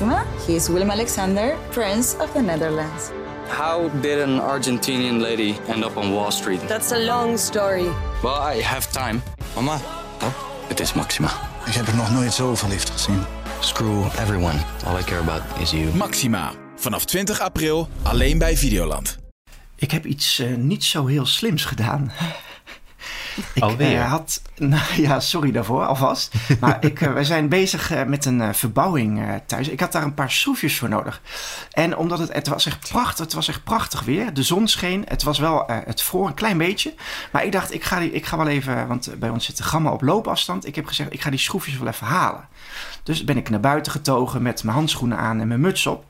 [0.00, 0.24] Maxima.
[0.46, 3.10] He is Willem Alexander, Prince of the Netherlands.
[3.48, 6.60] How did an Argentinian lady end up on Wall Street?
[6.68, 7.88] That's a long story.
[8.22, 9.22] Well, I have time.
[9.54, 9.80] Mama,
[10.22, 10.32] Oh,
[10.68, 11.30] het is Maxima.
[11.66, 13.24] ik heb er nog nooit zo verliefd gezien.
[13.60, 14.58] Screw everyone.
[14.86, 15.94] All I care about is you.
[15.94, 16.52] Maxima.
[16.76, 19.18] Vanaf 20 april alleen bij Videoland.
[19.76, 22.12] Ik heb iets eh, niet zo heel slims gedaan.
[23.54, 24.00] Ik Alweer?
[24.00, 26.34] eh, had, nou ja, sorry daarvoor alvast.
[26.60, 29.68] Maar ik, eh, wij zijn bezig eh, met een verbouwing thuis.
[29.68, 31.20] Ik had daar een paar schroefjes voor nodig.
[31.70, 34.34] En omdat het, het was echt prachtig, het was echt prachtig weer.
[34.34, 35.04] De zon scheen.
[35.08, 36.94] Het was wel, het vroor een klein beetje.
[37.32, 39.62] Maar ik dacht, ik ga, die, ik ga wel even, want bij ons zit de
[39.62, 40.66] gamma op loopafstand.
[40.66, 42.48] Ik heb gezegd, ik ga die schroefjes wel even halen.
[43.02, 46.04] Dus ben ik naar buiten getogen met mijn handschoenen aan en mijn muts op.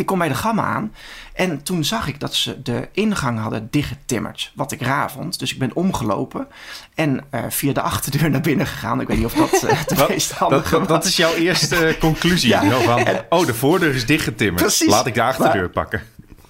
[0.00, 0.94] Ik kom bij de gamma aan
[1.32, 4.52] en toen zag ik dat ze de ingang hadden dichtgetimmerd.
[4.54, 5.38] Wat ik raar vond.
[5.38, 6.46] Dus ik ben omgelopen
[6.94, 9.00] en eh, via de achterdeur naar binnen gegaan.
[9.00, 12.00] Ik weet niet of dat eh de meest handige Dat, dat, is jouw eerste eh,
[12.08, 12.48] conclusie.
[12.48, 12.80] Ja.
[12.80, 14.62] Van, oh, de voordeur is dichtgetimmerd.
[14.62, 14.88] Precies.
[14.88, 16.02] Laat ik de achterdeur Maar- pakken.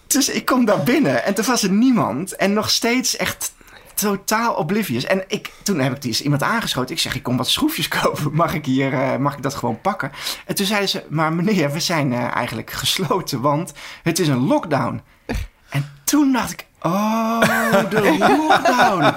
[0.07, 2.37] Dus ik kom daar binnen en toen was er niemand.
[2.37, 3.53] En nog steeds echt
[4.01, 5.05] totaal oblivious.
[5.05, 6.95] En ik, toen heb ik die iemand aangeschoten.
[6.95, 8.35] Ik zeg, ik kom wat schroefjes kopen.
[8.35, 10.13] Mag ik, hier, eh, mag ik dat gewoon pakken?
[10.47, 14.47] En toen zeiden ze, maar meneer, we zijn eh, eigenlijk gesloten, want het is een
[14.47, 15.01] lockdown.
[15.69, 17.41] En toen dacht ik, oh,
[17.91, 18.17] de
[18.49, 19.15] lockdown.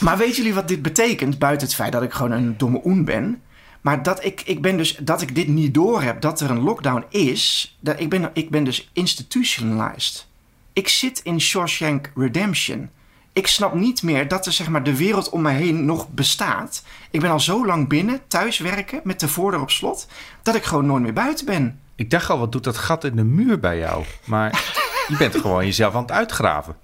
[0.00, 1.38] Maar weten jullie wat dit betekent?
[1.38, 3.42] Buiten het feit dat ik gewoon een domme oen ben.
[3.80, 6.62] Maar dat ik, ik ben dus dat ik dit niet door heb, dat er een
[6.62, 7.76] lockdown is.
[7.80, 10.26] Dat ik, ben, ik ben dus institutionalized.
[10.74, 12.90] Ik zit in Shawshank Redemption.
[13.32, 16.82] Ik snap niet meer dat er zeg maar, de wereld om mij heen nog bestaat.
[17.10, 20.06] Ik ben al zo lang binnen, thuiswerken, met de voordeur op slot,
[20.42, 21.80] dat ik gewoon nooit meer buiten ben.
[21.94, 24.04] Ik dacht al, wat doet dat gat in de muur bij jou?
[24.24, 24.50] Maar
[25.08, 26.76] je bent gewoon jezelf aan het uitgraven.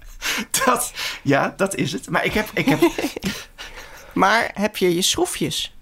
[0.65, 2.09] Dat, ja, dat is het.
[2.09, 2.79] Maar ik heb, ik heb
[4.13, 5.75] Maar heb je je schroefjes?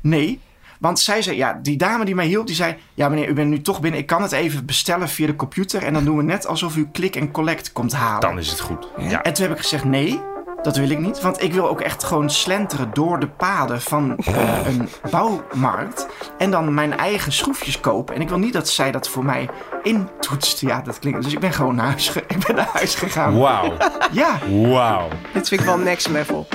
[0.00, 0.40] Nee,
[0.80, 2.76] want zij zei, ja, die dame die mij hielp, die zei...
[2.94, 4.00] Ja, meneer, u bent nu toch binnen.
[4.00, 5.82] Ik kan het even bestellen via de computer.
[5.82, 8.20] En dan doen we net alsof u klik en collect komt halen.
[8.20, 8.88] Dan is het goed.
[8.98, 9.22] Ja.
[9.22, 10.20] En toen heb ik gezegd, nee,
[10.62, 11.20] dat wil ik niet.
[11.20, 16.06] Want ik wil ook echt gewoon slenteren door de paden van eh, een bouwmarkt.
[16.38, 18.14] En dan mijn eigen schroefjes kopen.
[18.14, 19.48] En ik wil niet dat zij dat voor mij
[19.82, 20.60] intoetst.
[20.60, 21.22] Ja, dat klinkt...
[21.22, 23.38] Dus ik ben gewoon naar huis, ge- ik ben naar huis gegaan.
[23.38, 23.72] Wauw.
[24.12, 25.08] Ja, Wauw.
[25.32, 26.46] Dit vind ik wel next level.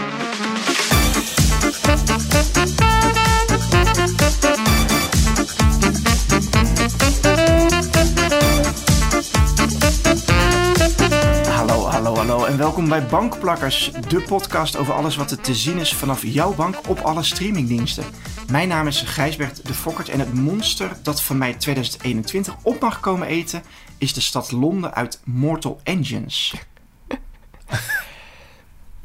[12.72, 16.76] Welkom bij Bankplakkers, de podcast over alles wat er te zien is vanaf jouw bank
[16.88, 18.04] op alle streamingdiensten.
[18.52, 23.00] Mijn naam is Gijsbert de Fokkert en het monster dat van mij 2021 op mag
[23.00, 23.64] komen eten
[23.98, 26.54] is de stad Londen uit Mortal Engines.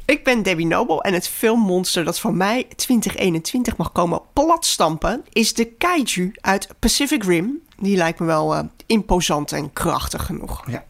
[0.05, 5.53] Ik ben Debbie Noble en het filmmonster dat van mij 2021 mag komen platstampen is
[5.53, 7.61] de kaiju uit Pacific Rim.
[7.77, 10.63] Die lijkt me wel eh, imposant en krachtig genoeg.
[10.67, 10.85] Ja,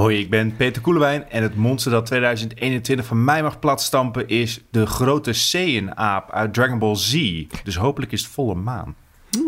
[0.00, 4.60] Hoi, ik ben Peter Koelewijn en het monster dat 2021 van mij mag platstampen is
[4.70, 7.42] de grote Saiyan-aap uit Dragon Ball Z.
[7.64, 8.94] Dus hopelijk is het volle maan.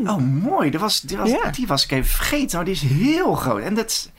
[0.06, 1.50] oh mooi, die was, die was, Ja.
[1.50, 3.60] die was ik even vergeten, maar die is heel groot.
[3.62, 4.10] En dat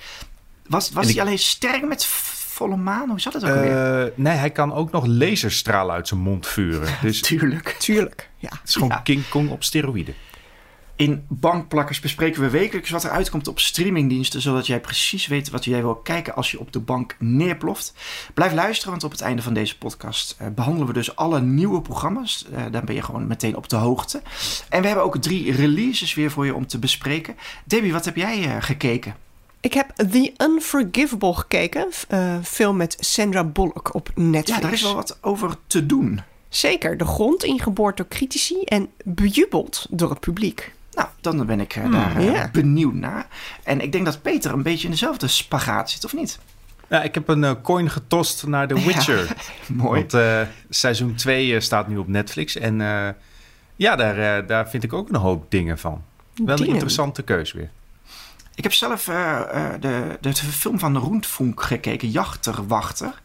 [0.67, 3.09] was, was En die ik- alleen sterk met volle maan?
[3.09, 4.03] Hoe zat het ook alweer?
[4.03, 6.87] Eh, nee, hij kan ook nog laserstralen uit zijn mond vuren.
[7.01, 7.75] Dus het Tuurlijk.
[7.79, 8.49] Tuurlijk, ja.
[8.65, 8.97] is gewoon Ja.
[8.97, 10.13] King Kong op steroïden.
[10.95, 15.65] In Bankplakkers bespreken we wekelijks wat er uitkomt op streamingdiensten, zodat jij precies weet wat
[15.65, 17.93] jij wil kijken als je op de bank neerploft.
[18.33, 21.81] Blijf luisteren, want op het einde van deze podcast eh, behandelen we dus alle nieuwe
[21.81, 22.45] programma's.
[22.53, 24.21] Eh dan ben je gewoon meteen op de hoogte.
[24.69, 27.35] En we hebben ook drie releases weer voor je om te bespreken.
[27.65, 29.15] Debbie, wat heb jij eh, gekeken?
[29.59, 31.87] Ik heb The Unforgivable gekeken.
[32.43, 34.47] film met Sandra Bullock op Netflix.
[34.47, 36.21] Ja, daar is wel wat over te doen.
[36.49, 40.71] Zeker, de grond ingeboord door critici en bejubeld door het publiek.
[40.93, 42.49] Nou, dan ben ik eh, daar eh, ja.
[42.51, 43.27] benieuwd naar.
[43.63, 46.39] En ik denk dat Peter een beetje in dezelfde spagaat zit, of niet?
[46.89, 49.35] Ja, ik heb een eh, coin getost naar The Witcher.
[49.67, 49.99] Mooi.
[49.99, 52.55] Want eh, seizoen 2 staat nu op Netflix.
[52.55, 53.09] En eh,
[53.75, 56.03] ja, daar, daar vind ik ook een hoop dingen van.
[56.35, 57.69] Wel een interessante keus weer.
[58.55, 63.21] Ik heb zelf eh, eh, de, de film van Roentfunk gekeken, Jachterwachter.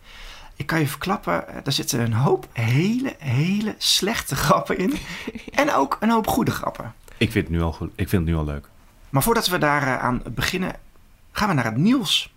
[0.56, 4.94] Ik kan je verklappen, daar zitten een hoop hele, hele slechte grappen in.
[5.54, 6.94] en ook een hoop goede grappen.
[7.18, 7.90] Ik vind het nu al, goed.
[7.94, 8.68] Ik vind het nu al leuk.
[9.10, 10.76] Maar voordat we daar eh, aan beginnen,
[11.32, 12.32] gaan we naar het nieuws.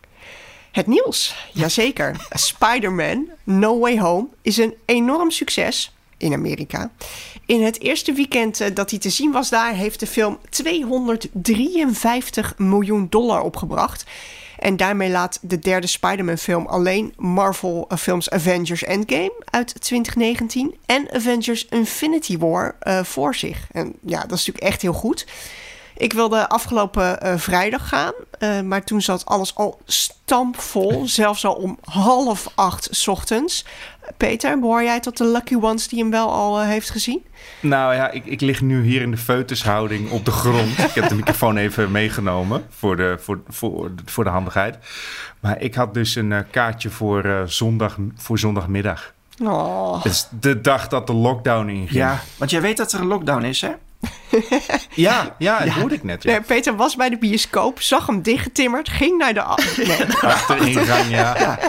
[0.72, 2.28] Het nieuws, jazeker.
[2.30, 6.92] Spider-Man No Way Home is een enorm succes in Amerika.
[7.46, 9.74] In het eerste weekend eh, dat hij te zien was daar...
[9.74, 14.06] heeft de film 253 miljoen dollar opgebracht.
[14.62, 20.76] En daarmee laat de derde Spider-Man-film alleen Marvel-films Avengers Endgame uit 2019...
[20.86, 23.68] en Avengers Infinity War eh, voor zich.
[23.72, 25.26] En ja, dat is natuurlijk echt heel goed...
[26.02, 31.08] Ik wilde afgelopen eh, vrijdag gaan, eh, maar toen zat alles al stampvol.
[31.22, 33.66] zelfs al om half acht 's ochtends.
[34.18, 37.26] Peter, behoor jij tot de lucky ones die hem wel al eh, heeft gezien?
[37.60, 40.78] Nou ja, ik, ik lig nu hier in de feutushouding op de grond.
[40.78, 44.78] ik heb de microfoon even meegenomen voor de, voor, voor, voor de handigheid.
[45.40, 49.14] Maar ik had dus een kaartje voor, eh, zondag, voor zondagmiddag.
[49.44, 50.00] Oh.
[50.04, 51.92] Is de dag dat de lockdown inging.
[51.92, 53.72] Ja, want jij weet dat er een lockdown is, hè?
[54.96, 56.24] Ja, ja, dat hoorde ik net.
[56.24, 56.32] Ja.
[56.32, 59.40] Nee, Peter was bij de bioscoop, zag hem dichtgetimmerd, ging naar de...
[59.88, 60.06] Nee.
[60.22, 61.60] Achteringang, ja.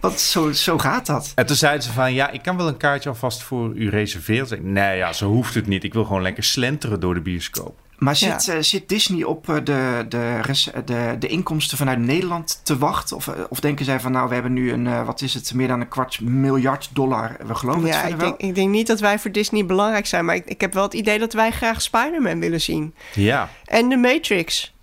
[0.00, 1.32] Want zo, zo gaat dat.
[1.34, 4.46] En toen zeiden ze van, ja, ik kan wel een kaartje alvast voor u reserveren.
[4.46, 5.84] Zei nee, ja, zo hoeft het niet.
[5.84, 7.78] Ik wil gewoon lekker slenteren door de bioscoop.
[7.98, 10.40] Maar zit, eh, zit Disney op eh, de, de,
[10.84, 13.16] de, de inkomsten vanuit Nederland te wachten?
[13.16, 15.54] Of, eh, of denken zij van, nou, we hebben nu een, eh, wat is het,
[15.54, 17.36] meer dan een kwart miljard dollar.
[17.46, 18.28] We geloven het Ja, verder ik wel.
[18.28, 20.82] denk, ik denk niet dat wij voor Disney belangrijk zijn, maar ik, ik heb wel
[20.82, 22.94] het idee dat wij graag Spider-Man willen zien.
[23.14, 24.74] Ja, En de Matrix.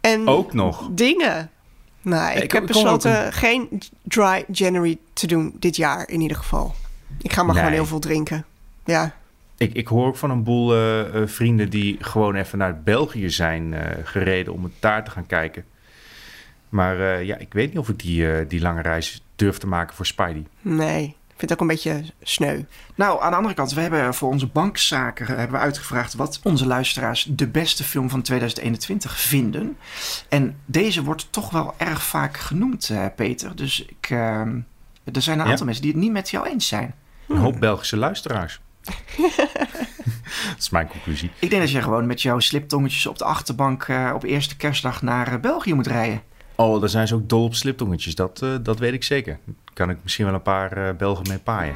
[0.00, 0.88] En ook nog.
[0.90, 1.50] dingen.
[2.02, 6.74] Nee, ik, ik- heb besloten geen dry January te doen dit jaar in ieder geval.
[7.22, 7.62] Ik ga maar Nee.
[7.64, 8.44] gewoon heel veel drinken.
[8.84, 9.14] Ja.
[9.62, 13.30] Ik, ik hoor ook van een boel eh, eh, vrienden die gewoon even naar België
[13.30, 15.64] zijn eh, gereden om het daar te gaan kijken.
[16.68, 19.66] Maar eh, ja, ik weet niet of ik die, eh, die lange reis durf te
[19.66, 20.46] maken voor Spidey.
[20.60, 22.60] Nee, ik vind het ook een beetje sneu.
[22.94, 26.66] Nou, aan de andere kant, we hebben voor onze bankzaken hebben we uitgevraagd wat onze
[26.66, 29.76] luisteraars de beste film van 2021 vinden.
[30.28, 33.56] En deze wordt toch wel erg vaak genoemd, eh, Peter.
[33.56, 34.18] Dus ik, eh,
[35.12, 35.50] er zijn een Ja?
[35.50, 36.94] aantal mensen die het niet met jou eens zijn.
[37.28, 38.60] Een hoop Belgische luisteraars.
[40.48, 41.30] dat is mijn conclusie.
[41.38, 45.02] Ik denk dat je gewoon met jouw sliptongetjes op de achterbank eh, op eerste kerstdag
[45.02, 46.22] naar eh, België moet rijden.
[46.54, 48.14] Oh, daar zijn ze ook dol op sliptongetjes.
[48.14, 49.38] Dat, eh, dat weet ik zeker.
[49.72, 51.74] Kan ik misschien wel een paar eh, Belgen mee paaien.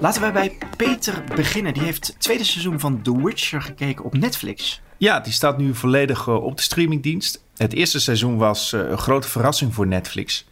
[0.00, 1.74] Laten we bij Peter beginnen.
[1.74, 4.80] Die heeft het tweede seizoen van The Witcher gekeken op Netflix.
[4.96, 7.42] Ja, die staat nu volledig op de streamingdienst.
[7.56, 10.46] Het eerste seizoen was eh, een grote verrassing voor Netflix.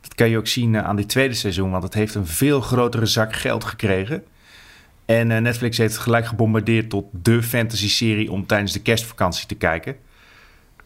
[0.00, 2.60] Dat kan je ook zien eh, aan dit tweede seizoen, want het heeft een veel
[2.60, 4.24] grotere zak geld gekregen.
[5.06, 9.54] En eh, Netflix heeft het gelijk gebombardeerd tot de fantasy-serie om tijdens de kerstvakantie te
[9.54, 9.96] kijken.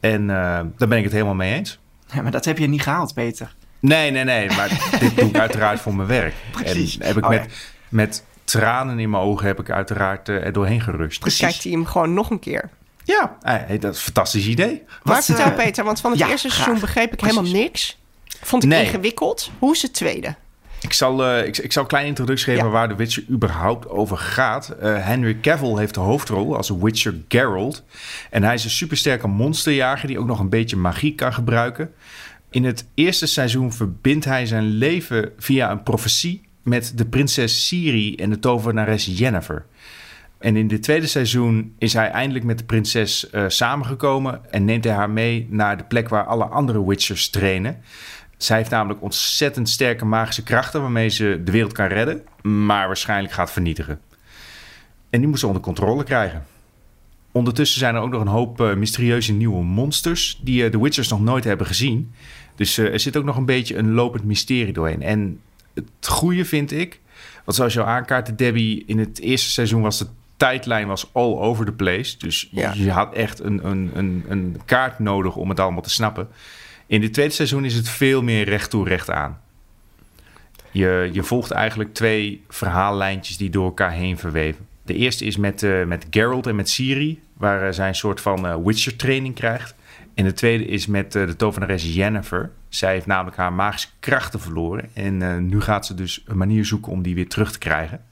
[0.01, 1.79] En eh, daar ben ik het helemaal mee eens.
[2.15, 3.55] Ja, maar dat heb je niet gehaald, Peter.
[3.81, 4.69] Nee, nee, nee, maar
[5.01, 6.35] dit doe ik uiteraard voor mijn werk.
[6.51, 6.99] Precies.
[6.99, 7.51] En heb ik Oh, met, ja.
[7.89, 11.25] met tranen in mijn ogen heb ik uiteraard eh, er doorheen gerust.
[11.25, 12.71] Dus kijkt hij hem gewoon nog een keer.
[13.05, 14.83] Ja, eh, dat is een fantastisch idee.
[15.03, 16.63] Wat, vertel Peter, want van het ja, eerste graag.
[16.65, 17.37] seizoen begreep ik Precies.
[17.37, 17.99] helemaal niks.
[18.45, 18.85] Vond ik Nee.
[18.85, 19.51] ingewikkeld.
[19.59, 20.35] Hoe is het tweede?
[20.81, 22.71] Ik zal, eh, ik, ik zal een kleine introductie geven Ja.
[22.71, 24.69] waar de Witcher überhaupt over gaat.
[24.69, 27.85] Eh, Henry Cavill heeft de hoofdrol als Witcher Geralt.
[28.31, 31.93] En hij is een supersterke monsterjager die ook nog een beetje magie kan gebruiken.
[32.51, 38.15] In het eerste seizoen verbindt hij zijn leven via een profetie met de prinses Ciri
[38.17, 39.65] en de tovenares Yennefer.
[40.39, 44.85] En in dit tweede seizoen is hij eindelijk met de prinses eh, samengekomen en neemt
[44.85, 47.83] hij haar mee naar de plek waar alle andere Witchers trainen.
[48.37, 53.35] Zij heeft namelijk ontzettend sterke magische krachten waarmee ze de wereld kan redden, maar waarschijnlijk
[53.35, 54.01] gaat vernietigen.
[55.11, 56.45] En die moet ze onder controle krijgen.
[57.33, 61.09] Ondertussen zijn er ook nog een hoop eh, mysterieuze nieuwe monsters die eh, de Witchers
[61.09, 62.13] nog nooit hebben gezien.
[62.55, 65.03] Dus eh, er zit ook nog een beetje een lopend mysterie doorheen.
[65.03, 65.41] En
[65.75, 67.01] het goede vind ik,
[67.45, 71.33] want zoals je al aankaartte, Debbie, in het eerste seizoen was de tijdlijn was all
[71.39, 72.19] over the place.
[72.19, 72.73] Dus Ja.
[72.75, 76.29] je had echt een, een, een, een kaart nodig om het allemaal te snappen.
[76.95, 79.41] In dit tweede seizoen is het veel meer recht toe, recht aan.
[80.71, 84.67] Je, je volgt eigenlijk twee verhaallijntjes die door elkaar heen verweven.
[84.83, 88.21] De eerste is met, eh, met Geralt en met Ciri, waar eh, zij een soort
[88.21, 89.75] van eh, Witcher training krijgt.
[90.15, 92.51] En de tweede is met eh, de tovenares Yennefer.
[92.69, 94.91] Zij heeft namelijk haar magische krachten verloren.
[94.93, 98.05] En eh, nu gaat ze dus een manier zoeken om die weer terug te krijgen.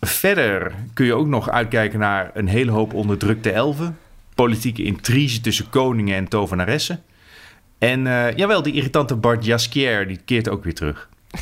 [0.00, 3.98] Verder kun je ook nog uitkijken naar een hele hoop onderdrukte elfen.
[4.34, 7.02] Politieke intrige tussen koningen en tovenaressen.
[7.82, 11.08] En eh, jawel, die irritante Bart Jaskier, die keert ook weer terug.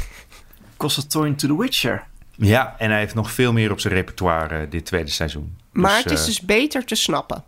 [0.77, 2.05] Constantine to the Witcher.
[2.37, 5.57] Ja, en hij heeft nog veel meer op zijn repertoire eh, dit tweede seizoen.
[5.73, 7.45] Maar Dus, het is eh, dus beter te snappen.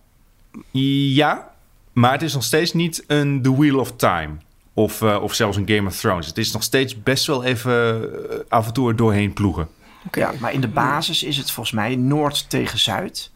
[0.71, 1.51] Ja,
[1.93, 4.31] maar het is nog steeds niet een The Wheel of Time.
[4.73, 6.27] Of, of zelfs een Game of Thrones.
[6.27, 8.11] Het is nog steeds best wel even
[8.49, 9.69] af en toe er doorheen ploegen.
[10.13, 13.31] Ja, maar in de basis is het volgens mij Noord tegen Zuid.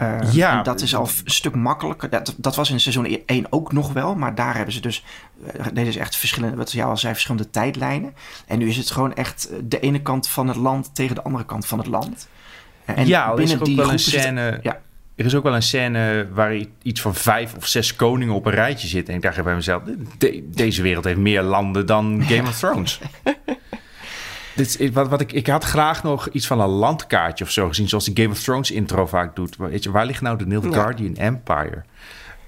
[0.00, 0.58] Eh, Ja.
[0.58, 2.10] en dat is al een stuk makkelijker.
[2.10, 4.14] Dat, dat was in seizoen 1 ook nog wel.
[4.14, 5.04] Maar daar hebben ze dus...
[5.56, 8.14] eh, Deze is echt verschillende, wat jou al zei, verschillende tijdlijnen.
[8.46, 11.22] En nu is het gewoon echt eh, de ene kant van het land tegen de
[11.22, 12.28] andere kant van het land.
[12.84, 14.58] Eh, En ja, al is er ook wel een scène...
[14.62, 14.80] Ja.
[15.16, 18.52] Er is ook wel een scène waar iets van vijf of zes koningen op een
[18.52, 19.10] rijtje zitten.
[19.14, 19.82] En ik dacht bij mezelf,
[20.18, 23.00] de- deze wereld heeft meer landen dan Game of Thrones.
[24.60, 27.88] Dit wat, wat ik, ik had graag nog iets van een landkaartje of zo gezien,
[27.88, 29.56] zoals die Game of Thrones intro vaak doet.
[29.56, 31.82] Weet je, waar ligt nou de Nilfgaardian Empire?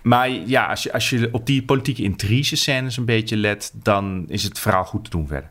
[0.02, 4.24] Maar ja, als je, als je op die politieke intrige scènes een beetje let, dan
[4.28, 5.50] is het verhaal goed te doen verder.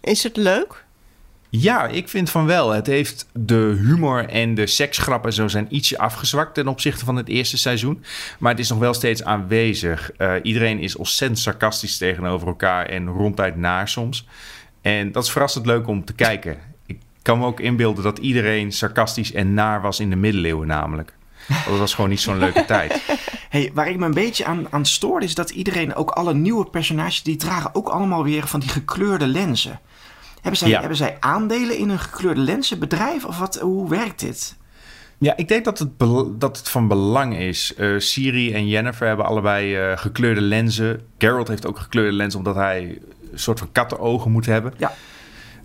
[0.00, 0.84] Is het leuk?
[1.48, 2.70] Ja, ik vind van wel.
[2.70, 7.28] Het heeft de humor en de seksgrappen zo zijn ietsje afgezwakt ten opzichte van het
[7.28, 8.04] eerste seizoen.
[8.38, 10.10] Maar het is nog wel steeds aanwezig.
[10.18, 14.26] Uh, iedereen is ontzettend sarcastisch tegenover elkaar en ronduit naar soms.
[14.84, 16.58] En dat is verrassend leuk om te kijken.
[16.86, 21.14] Ik kan me ook inbeelden dat iedereen sarcastisch en naar was in de middeleeuwen namelijk.
[21.68, 23.02] Dat was gewoon niet zo'n leuke tijd.
[23.48, 26.64] Hey, waar ik me een beetje aan, aan stoorde is dat iedereen, ook alle nieuwe
[26.64, 29.80] personages, die dragen ook allemaal weer van die gekleurde lenzen.
[30.40, 34.56] Hebben zij, hebben zij aandelen in een gekleurde lenzenbedrijf of wat, hoe werkt dit?
[35.18, 35.98] Ja, ik denk dat het,
[36.40, 37.74] dat het van belang is.
[37.78, 41.00] Uh, Siri en Jennifer hebben allebei uh, gekleurde lenzen.
[41.18, 42.98] Geralt heeft ook gekleurde lenzen omdat hij
[43.34, 44.74] soort van kattenogen moet hebben.
[44.76, 44.92] Ja.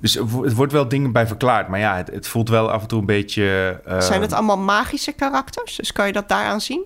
[0.01, 1.67] Dus het wordt wel dingen bij verklaard.
[1.67, 3.79] Maar ja, het, het voelt wel af en toe een beetje...
[3.88, 5.75] Uh, Zijn het allemaal magische karakters?
[5.75, 6.85] Dus kan je dat daaraan zien?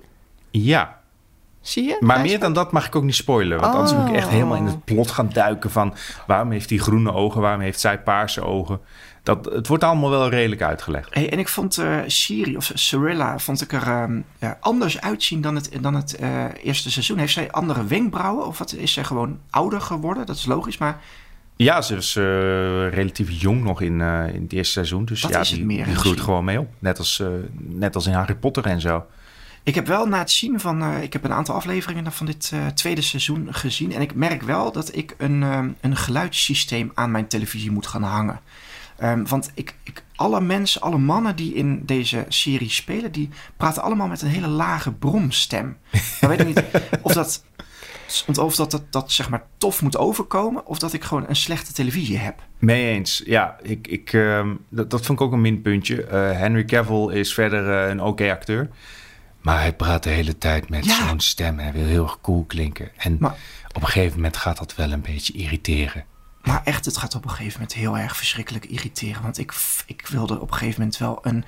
[0.52, 1.02] Ja,
[1.64, 1.98] Zie je?
[2.00, 3.60] Maar meer dan dat mag ik ook niet spoilen.
[3.60, 5.94] Want anders moet ik echt helemaal in het plot gaan duiken van...
[6.28, 8.80] waarom heeft hij groene ogen, waarom heeft zij paarse ogen?
[9.24, 11.14] Dat, het wordt allemaal wel redelijk uitgelegd.
[11.14, 15.42] Hey, en ik vond uh, Siri of Cyrilla vond ik er uh, ja, anders uitzien
[15.42, 17.18] dan het, dan het uh, eerste seizoen.
[17.18, 20.26] Heeft zij andere wenkbrauwen of wat, is zij gewoon ouder geworden?
[20.26, 21.02] Dat is logisch, maar...
[21.56, 22.14] Ja, ze is
[22.94, 25.06] relatief jong nog in, in het eerste seizoen.
[25.06, 26.68] Dus dat ja, is die, meer, die groeit gewoon mee op.
[26.80, 27.24] Net als,
[27.58, 29.06] net als in Harry Potter en zo.
[29.64, 30.82] Ik heb wel na het zien van.
[30.82, 33.94] Uh, ik heb een aantal afleveringen van dit uh, tweede seizoen gezien.
[33.94, 38.04] En ik merk wel dat ik een, um, een geluidssysteem aan mijn televisie moet gaan
[38.04, 38.40] hangen.
[39.04, 43.82] Um, want ik, ik, alle mensen, alle mannen die in deze serie spelen, die praten
[43.82, 45.78] allemaal met een hele lage bromstem.
[46.22, 46.64] Dan weet ik niet
[47.02, 47.44] of dat.
[48.40, 51.74] Of dat, dat dat zeg maar tof moet overkomen, of dat ik gewoon een slechte
[51.74, 52.44] televisie heb.
[52.60, 53.58] Mee eens, ja.
[53.62, 56.04] Ik, ik, uh, dat, dat vond ik ook een minpuntje.
[56.04, 58.70] Uh, Henry Cavill is verder een oké okay acteur.
[59.42, 61.08] Maar hij praat de hele tijd met Ja.
[61.08, 61.60] zo'n stem.
[61.60, 62.92] Hij wil heel erg cool klinken.
[62.98, 63.36] En Maar-
[63.68, 66.06] op een gegeven moment gaat dat wel een beetje irriteren.
[66.44, 69.22] Maar echt, het gaat op een gegeven moment heel erg verschrikkelijk irriteren.
[69.22, 69.54] Want ik,
[69.86, 71.46] ik wilde op een gegeven moment wel een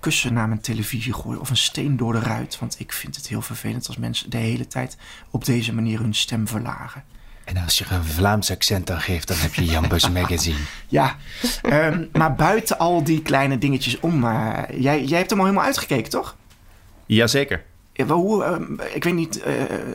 [0.00, 1.40] kussen naar mijn televisie gooien.
[1.40, 2.58] Of een steen door de ruit.
[2.58, 4.96] Want ik vind het heel vervelend als mensen de hele tijd
[5.30, 7.04] op deze manier hun stem verlagen.
[7.44, 10.58] En als je er een Vlaams accent aan geeft, dan heb je Jan Bus Magazine.
[10.88, 11.16] Ja,
[11.62, 14.24] ehm, maar buiten al die kleine dingetjes om.
[14.24, 16.36] eh, jij, jij hebt hem al helemaal uitgekeken, toch?
[17.06, 17.64] Jazeker.
[18.06, 19.52] Hoe, ehm, ik weet niet eh,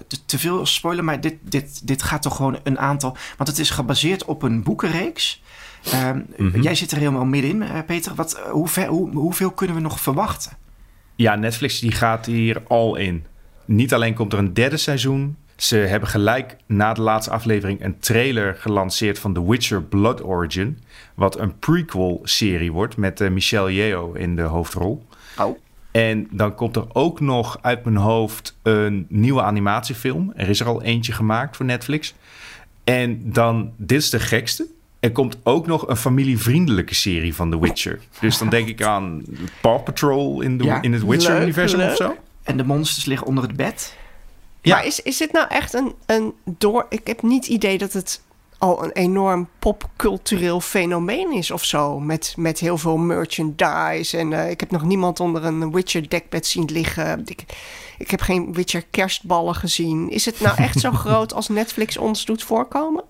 [0.07, 3.17] te, te veel spoilen, maar dit, dit, dit gaat toch gewoon een aantal.
[3.37, 5.41] Want het is gebaseerd op een boekenreeks.
[5.91, 6.61] Ehm, Mhm.
[6.61, 8.15] Jij zit er helemaal middenin, eh, Peter.
[8.15, 10.51] Wat, eh, hoe ver, hoe, hoeveel kunnen we nog verwachten?
[11.15, 13.25] Ja, Netflix die gaat hier al in.
[13.65, 15.35] Niet alleen komt er een derde seizoen.
[15.55, 20.79] Ze hebben gelijk na de laatste aflevering een trailer gelanceerd van The Witcher Blood Origin.
[21.15, 25.05] Wat een prequel-serie wordt met Michelle Yeoh in de hoofdrol.
[25.37, 25.57] Oh.
[25.93, 30.31] En dan komt er ook nog uit mijn hoofd een nieuwe animatiefilm.
[30.35, 32.13] Er is er al eentje gemaakt voor Netflix.
[32.83, 34.65] En dan, dit is de gekste.
[34.99, 37.99] Er komt ook nog een familievriendelijke serie van The Witcher.
[38.19, 39.23] Dus dan denk ik aan
[39.61, 42.17] Paw Patrol in, de, Ja, in het Witcher-universum of zo.
[42.43, 43.97] En de monsters liggen onder het bed.
[44.61, 44.75] Ja.
[44.75, 46.85] Maar is, is dit nou echt een, een door...
[46.89, 48.21] Ik heb niet het idee dat het
[48.63, 51.99] al een enorm popcultureel fenomeen is of zo.
[51.99, 54.17] Met, met heel veel merchandise.
[54.17, 57.21] En eh, ik heb nog niemand onder een Witcher dekbed zien liggen.
[57.25, 57.43] Ik,
[57.97, 60.09] ik heb geen Witcher kerstballen gezien.
[60.09, 63.03] Is het nou echt zo groot als Netflix ons doet voorkomen?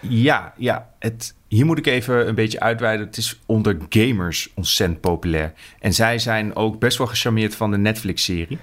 [0.00, 0.90] Ja, ja.
[0.98, 3.06] Het, hier moet ik even een beetje uitweiden.
[3.06, 5.52] Het is onder gamers ontzettend populair.
[5.80, 8.58] En zij zijn ook best wel gecharmeerd van de Netflix-serie.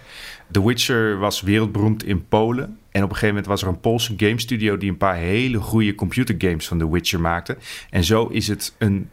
[0.54, 2.78] The Witcher was wereldberoemd in Polen.
[2.92, 4.78] En op een gegeven moment was er een Poolse game studio...
[4.78, 7.58] die een paar hele goede computergames van The Witcher maakte.
[7.90, 9.10] En zo is het een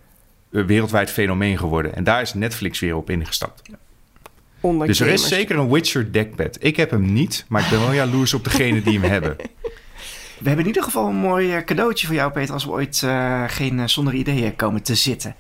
[0.49, 1.95] wereldwijd fenomeen geworden.
[1.95, 3.63] En daar is Netflix weer op ingestapt.
[4.61, 6.57] Onder Dus er is zeker een Witcher dekbed.
[6.61, 9.37] Ik heb hem niet, maar ik ben wel jaloers op degene die hem hebben.
[10.41, 13.03] We hebben in ieder geval een mooi eh, cadeautje voor jou, Peter, als we ooit
[13.03, 15.37] eh, geen eh, zonder ideeën komen te zitten.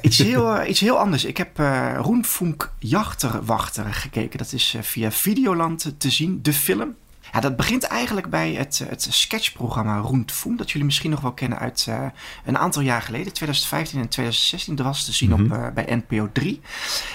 [0.00, 1.24] Iets, heel, iets heel anders.
[1.24, 4.38] Ik heb eh Roenfunk Jachterwachter gekeken.
[4.38, 6.96] Dat is via Videoland te zien, de film.
[7.32, 11.58] Ja, dat begint eigenlijk bij het, het sketchprogramma Roentfunk, dat jullie misschien nog wel kennen
[11.58, 12.06] uit eh,
[12.44, 14.74] een aantal jaar geleden, 2015 en 2016.
[14.74, 16.60] Dat was te zien op, eh, bij NPO 3.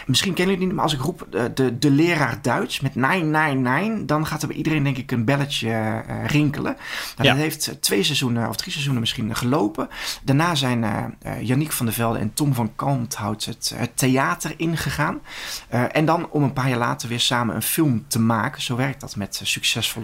[0.06, 2.96] Misschien kennen jullie het niet, maar als ik roep eh, de, de leraar Duits met
[2.96, 6.76] 999, dan gaat er bij iedereen denk ik een belletje rinkelen.
[7.16, 7.34] Nou, Ja.
[7.34, 9.90] Dat heeft twee seizoenen of drie seizoenen misschien gelopen.
[10.24, 15.22] Daarna zijn Yannick van der Velde en Tom van Kalmthout het, het theater ingegaan.
[15.70, 18.62] En dan om een paar jaar later weer samen een film te maken.
[18.62, 19.48] Zo werkt dat met eh,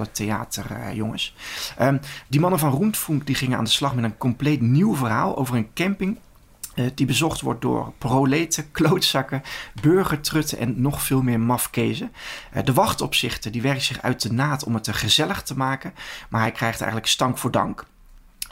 [0.05, 1.35] succesvolle theaterjongens.
[1.77, 5.37] Ehm, die mannen van Roentfunk die gingen aan de slag met een compleet nieuw verhaal
[5.37, 6.17] over een camping
[6.75, 9.41] eh, die bezocht wordt door proleten, klootzakken,
[9.81, 12.11] burgertrutten en nog veel meer mafkezen.
[12.55, 15.93] Uh, de wachtopzichter die werkt zich uit de naad om het er gezellig te maken,
[16.29, 17.85] maar hij krijgt eigenlijk stank voor dank.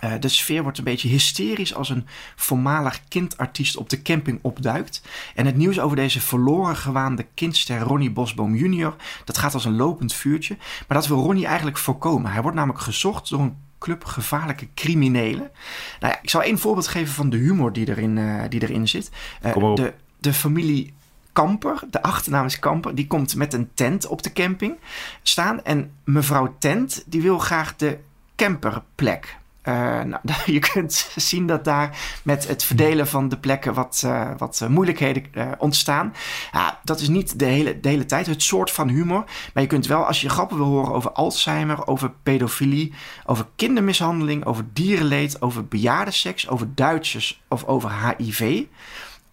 [0.03, 5.01] Uh, de sfeer wordt een beetje hysterisch als een voormalig kindartiest op de camping opduikt.
[5.35, 9.75] En het nieuws over deze verloren gewaande kindster Ronnie Bosboom junior, dat gaat als een
[9.75, 10.57] lopend vuurtje.
[10.87, 12.31] Maar dat wil Ronnie eigenlijk voorkomen.
[12.31, 15.51] Hij wordt namelijk gezocht door een club gevaarlijke criminelen.
[15.99, 18.87] Nou ja, ik zal één voorbeeld geven van de humor die erin, uh, die erin
[18.87, 19.11] zit.
[19.45, 20.93] Uh, de, de familie
[21.33, 24.75] Kamper, de achternaam is Kamper, die komt met een tent op de camping
[25.21, 25.63] staan.
[25.63, 27.97] En mevrouw Tent, die wil graag de
[28.35, 29.37] camperplek.
[29.67, 30.19] Uh, nou,
[30.55, 35.23] je kunt zien dat daar met het verdelen van de plekken wat, uh, wat moeilijkheden
[35.33, 36.13] uh, ontstaan.
[36.51, 39.23] Ja, dat is niet de hele, hele tijd het soort van humor.
[39.53, 42.93] Maar je kunt wel, als je grappen wil horen over Alzheimer, over pedofilie,
[43.25, 48.65] over kindermishandeling, over dierenleed, over bejaardenseks, over Duitsers of over HIV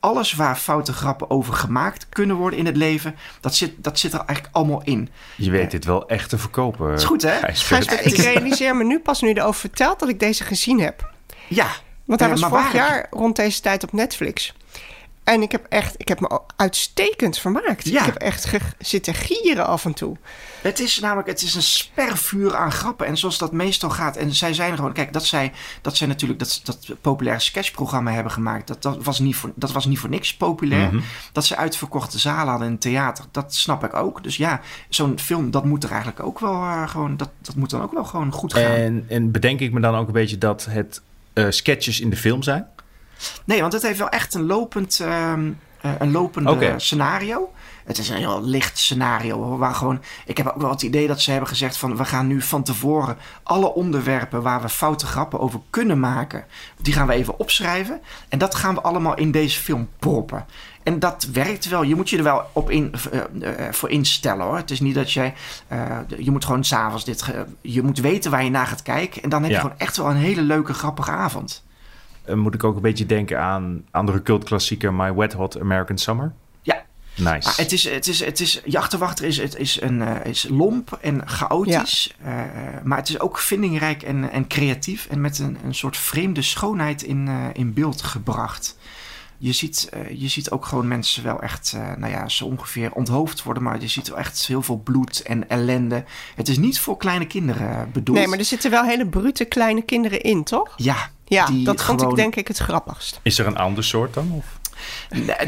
[0.05, 4.13] alles waar foute grappen over gemaakt kunnen worden in het leven, dat zit, dat zit
[4.13, 5.09] er eigenlijk allemaal in.
[5.37, 6.89] Je weet dit wel echt te verkopen.
[6.89, 7.39] Dat is goed, hè?
[7.53, 11.13] Gijsbert, ik realiseer me nu pas nu erover verteld dat ik deze gezien heb.
[11.49, 11.67] Ja.
[12.05, 14.55] Want hij was uh, vorig jaar rond deze tijd op Netflix.
[15.25, 17.89] En ik heb echt, ik heb me uitstekend vermaakt.
[17.89, 18.01] Ja.
[18.01, 20.17] Ik heb echt zitten gieren af en toe.
[20.65, 23.07] Het is namelijk, het is een spervuur aan grappen.
[23.07, 24.17] En zoals dat meestal gaat.
[24.17, 28.33] En zij zijn gewoon, kijk, dat zij, dat zij natuurlijk dat, dat populaire sketchprogramma hebben
[28.33, 28.67] gemaakt.
[28.67, 30.93] Dat, dat, was niet voor, dat was niet voor niks populair.
[30.93, 31.03] Mhm.
[31.33, 33.25] Dat ze uitverkochte zalen hadden in het theater.
[33.31, 34.23] Dat snap ik ook.
[34.23, 37.71] Dus ja, zo'n film, dat moet er eigenlijk ook wel uh, gewoon, dat, dat moet
[37.71, 38.63] dan ook wel gewoon goed gaan.
[38.63, 41.03] En, en bedenk ik me dan ook een beetje dat het
[41.35, 42.67] uh, sketches in de film zijn?
[43.45, 45.33] Nee, want het heeft wel echt een lopend, uh,
[45.99, 46.79] een lopende okay.
[46.79, 47.53] scenario.
[47.85, 49.59] Het is een heel licht scenario.
[49.59, 52.27] Waar gewoon, ik heb ook wel het idee dat ze hebben gezegd van we gaan
[52.27, 56.45] nu van tevoren alle onderwerpen waar we foute grappen over kunnen maken,
[56.81, 58.01] die gaan we even opschrijven.
[58.29, 60.45] En dat gaan we allemaal in deze film proppen.
[60.83, 61.83] En dat werkt wel.
[61.83, 64.57] Je moet je er wel op in, uh, uh, voor instellen hoor.
[64.57, 65.35] Het is niet dat jij.
[65.73, 67.35] Uh, je moet gewoon s'avonds dit.
[67.61, 69.23] je moet weten waar je naar gaat kijken.
[69.23, 69.57] En dan heb Ja.
[69.57, 71.65] je gewoon echt wel een hele leuke, grappige avond.
[72.35, 76.33] Moet ik ook een beetje denken aan andere cultklassieker My Wet Hot American Summer?
[77.17, 77.49] Nice.
[77.49, 80.47] Maar het is, het is, het is, je achterwachter is, het is, een, uh, is
[80.51, 82.15] lomp en chaotisch.
[82.25, 82.47] Ja.
[82.47, 82.51] Uh,
[82.85, 85.07] maar het is ook vindingrijk en, en creatief.
[85.07, 88.77] En met een, een soort vreemde schoonheid in, uh, in beeld gebracht.
[89.39, 93.63] Je ziet, je ziet ook gewoon mensen wel echt, nou ja, zo ongeveer onthoofd worden.
[93.63, 96.05] Maar je ziet wel echt heel veel bloed en ellende.
[96.35, 98.19] Het is niet voor kleine kinderen bedoeld.
[98.19, 100.73] Nee, maar er zitten wel hele brute kleine kinderen in, toch?
[100.77, 101.11] Ja.
[101.25, 102.11] Ja, dat vond gewoon...
[102.11, 103.21] ik denk ik het grappigst.
[103.23, 104.31] Is er een ander soort dan?
[104.31, 104.45] Of?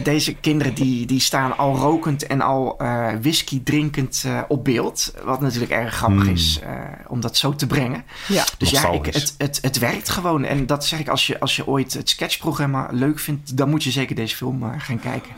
[0.03, 5.15] Deze kinderen die, die staan al rokend en al uh, whisky drinkend uh, op beeld.
[5.25, 6.33] Wat natuurlijk erg grappig mm.
[6.33, 6.69] is uh,
[7.07, 8.05] om dat zo te brengen.
[8.29, 8.45] Ja.
[8.59, 10.45] Dus ja, ik, het, het, het werkt gewoon.
[10.45, 13.57] En dat zeg ik, als je, als je ooit het sketchprogramma leuk vindt...
[13.57, 15.33] dan moet je zeker deze film gaan kijken.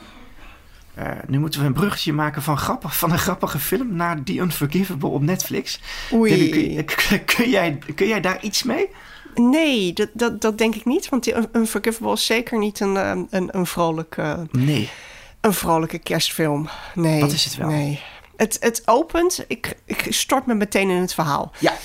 [1.26, 3.96] nu moeten we een bruggetje maken van, grappig, van een grappige film...
[3.96, 5.80] naar The Unforgivable op Netflix.
[6.12, 6.84] Oei.
[7.24, 8.88] Kun, jij, kun jij daar iets mee?
[9.40, 11.08] Nee, dat, dat, dat denk ik niet.
[11.08, 12.96] Want die Unforgivable is zeker niet een,
[13.30, 14.46] een, een vrolijke...
[14.50, 14.90] Nee.
[15.40, 16.68] Een vrolijke kerstfilm.
[16.94, 17.20] Nee.
[17.20, 17.68] Wat is het wel?
[17.68, 18.02] Nee.
[18.36, 19.44] Het, het opent...
[19.48, 21.52] Ik, ik stort me meteen in het verhaal.
[21.58, 21.76] Ja.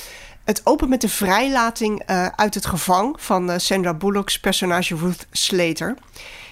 [0.43, 5.27] Het opent met de vrijlating uh, uit het gevang van uh, Sandra Bullock's personage Ruth
[5.31, 5.95] Slater.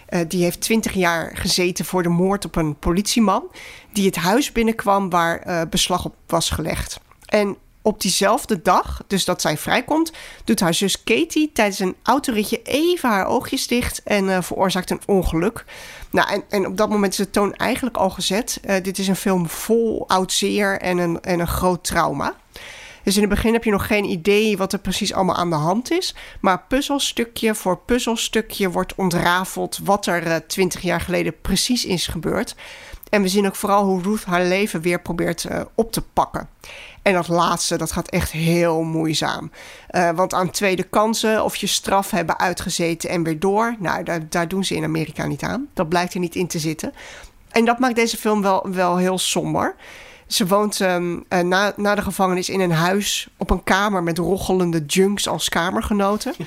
[0.09, 3.43] Uh, die heeft twintig jaar gezeten voor de moord op een politieman...
[3.93, 6.99] die het huis binnenkwam waar beslag op was gelegd.
[7.25, 10.11] En op diezelfde dag, dus dat zij vrijkomt,
[10.43, 15.01] doet haar zus Katie tijdens een autoritje even haar oogjes dicht en uh, veroorzaakt een
[15.05, 15.65] ongeluk.
[16.11, 18.59] Nou, en, en op dat moment is de toon eigenlijk al gezet.
[18.65, 22.35] Uh, dit is een film vol oud zeer en een, en een groot trauma.
[23.03, 25.55] Dus in het begin heb je nog geen idee wat er precies allemaal aan de
[25.55, 26.15] hand is.
[26.41, 32.55] Maar puzzelstukje voor puzzelstukje wordt ontrafeld wat er twintig uh, jaar geleden precies is gebeurd.
[33.09, 36.49] En we zien ook vooral hoe Ruth haar leven weer probeert op te pakken.
[37.01, 39.51] En dat laatste, dat gaat echt heel moeizaam.
[39.91, 43.75] Uh, want aan tweede kansen of je straf hebben uitgezeten en weer door...
[43.79, 45.67] nou, daar, daar doen ze in Amerika niet aan.
[45.73, 46.93] Dat blijkt er niet in te zitten.
[47.51, 49.75] En dat maakt deze film wel, wel heel somber.
[50.27, 54.03] Ze woont um, uh, na, na de gevangenis in een huis op een kamer...
[54.03, 56.35] met rochelende junks als kamergenoten...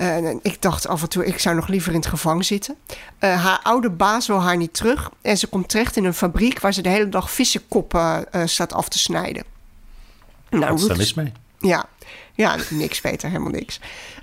[0.00, 2.76] Uh, en ik dacht af en toe, ik zou nog liever in het gevangen zitten.
[3.20, 5.10] Uh, haar oude baas wil haar niet terug.
[5.22, 8.72] En ze komt terecht in een fabriek waar ze de hele dag vissenkoppen uh, staat
[8.72, 9.44] af te snijden.
[10.50, 11.32] Nou, Wat is daar mis mee?
[11.58, 11.88] Ja,
[12.34, 13.80] ja niks beter, helemaal niks.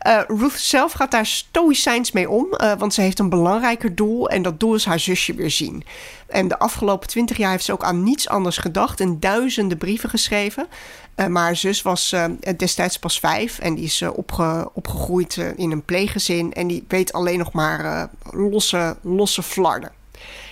[0.08, 4.30] Uh, Ruth zelf gaat daar stoïcijns mee om, uh, want ze heeft een belangrijker doel
[4.30, 5.84] en dat doel is haar zusje weer zien.
[6.28, 10.10] En de afgelopen twintig jaar heeft ze ook aan niets anders gedacht en duizenden brieven
[10.10, 10.68] geschreven.
[11.16, 12.16] Uh, maar haar zus was
[12.58, 17.38] destijds pas vijf en die is opge opgegroeid in een pleeggezin en die weet alleen
[17.38, 19.92] nog maar losse, losse flarden.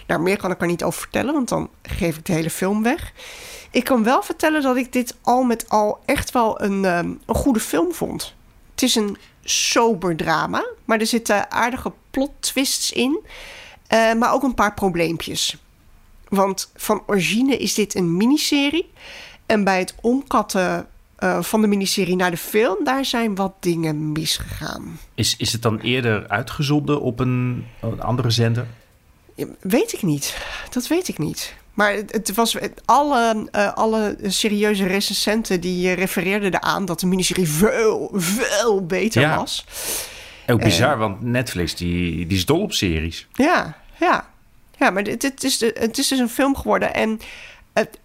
[0.08, 2.84] Nou, meer kan ik er niet over vertellen, want dan geef ik de hele film
[2.84, 3.14] weg.
[3.74, 7.36] Ik kan wel vertellen dat ik dit al met al echt wel een, um, een
[7.36, 8.34] goede film vond.
[8.72, 13.20] Het is een sober drama, maar er zitten aardige plot twists in.
[13.94, 15.58] Uh, maar ook een paar probleempjes.
[16.28, 18.92] Want van origine is dit een miniserie.
[19.46, 20.88] En bij het omkatten
[21.20, 25.00] uh, van de miniserie naar de film, daar zijn wat dingen misgegaan.
[25.16, 28.68] Is, is het dan eerder uitgezonden op een, een andere zender?
[29.60, 30.38] Weet ik niet.
[30.70, 31.56] Dat weet ik niet.
[31.74, 37.48] Maar het, was alle, uh, alle serieuze recensenten die uh, refereerden eraan dat de miniserie
[37.48, 39.36] veel, veel beter ja.
[39.36, 39.66] was.
[40.48, 43.28] Ook bizar, uh, want Netflix die, die is dol op series.
[43.34, 44.32] Ja, ja.
[44.78, 46.94] Ja, maar is, de, het is dus een film geworden.
[46.94, 47.20] En
[47.74, 48.00] het,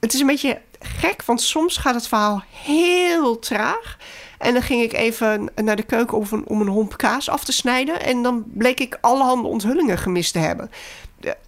[0.00, 3.96] het is een beetje gek, want soms gaat het verhaal heel traag.
[4.38, 7.44] En dan ging ik even naar de keuken om een, om een homp kaas af
[7.44, 8.02] te snijden.
[8.02, 10.70] En dan bleek ik allerhande onthullingen gemist te hebben.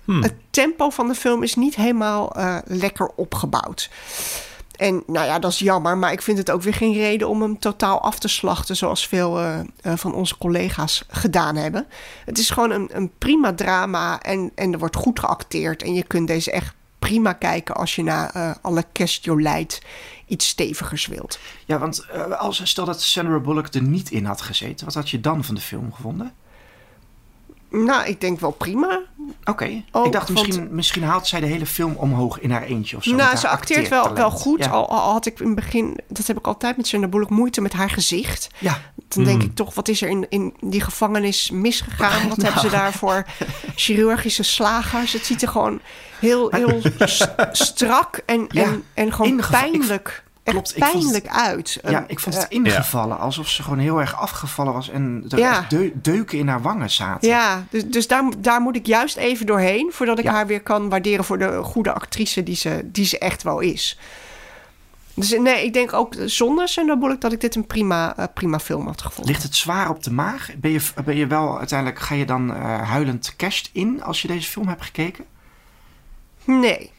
[0.04, 0.22] Hmm.
[0.22, 3.90] Het tempo van de film is niet helemaal uh, lekker opgebouwd.
[4.76, 7.42] En nou ja, dat is jammer, maar ik vind het ook weer geen reden om
[7.42, 11.87] hem totaal af te slachten, zoals veel uh, uh, van onze collega's gedaan hebben.
[12.24, 15.83] Het is gewoon een, een prima drama en, en er wordt goed geacteerd.
[15.83, 18.85] En je kunt deze echt prima kijken als je na uh, alle
[19.20, 19.83] Jolijt
[20.26, 21.38] iets stevigers wilt.
[21.66, 22.07] Ja, want
[22.38, 25.54] als stel dat Sandra Bullock er niet in had gezeten, wat had je dan van
[25.54, 26.33] de film gevonden?
[27.70, 29.00] Nou, ik denk wel prima.
[29.18, 29.50] Oké.
[29.50, 29.85] Okay.
[29.92, 33.04] Oh, ik dacht, misschien, misschien haalt zij de hele film omhoog in haar eentje of
[33.04, 33.14] zo.
[33.14, 34.64] Nou, ze acteert wel, wel goed.
[34.64, 34.70] Ja.
[34.70, 37.61] Al, al, had ik in het begin, dat heb ik altijd met Sandra Bullock, moeite
[37.61, 38.48] met haar gezicht.
[38.59, 38.78] Ja.
[39.09, 39.50] Dan denk hmm.
[39.50, 42.28] ik toch, wat is er in, in die gevangenis misgegaan?
[42.35, 43.26] Wat hebben ze daar voor
[43.74, 45.12] chirurgische slagers?
[45.12, 45.81] Het ziet er gewoon
[46.20, 46.81] heel, heel
[47.52, 48.62] strak en, ja.
[48.62, 51.79] en, en gewoon pijnlijk Klopt, echt pijnlijk het, uit.
[51.89, 53.19] Ja, ik vond het ingevallen.
[53.19, 54.89] Alsof ze gewoon heel erg afgevallen was.
[54.89, 55.59] En er ja.
[55.59, 57.29] echt deuken in haar wangen zaten.
[57.29, 59.91] Ja, dus, dus daar, daar moet ik juist even doorheen...
[59.93, 63.43] voordat ik haar weer kan waarderen voor de goede actrice die ze, die ze echt
[63.43, 63.99] wel is.
[65.15, 68.87] Dus nee, ik denk ook zonder Sandra dat ik dit een prima, uh, prima film
[68.87, 69.33] had gevonden.
[69.33, 70.51] Ligt het zwaar op de maag?
[70.57, 74.29] Ben je, ben je wel uiteindelijk, ga je dan uh, huilend kerst in als je
[74.29, 75.25] deze film hebt gekeken?
[76.45, 76.91] Nee.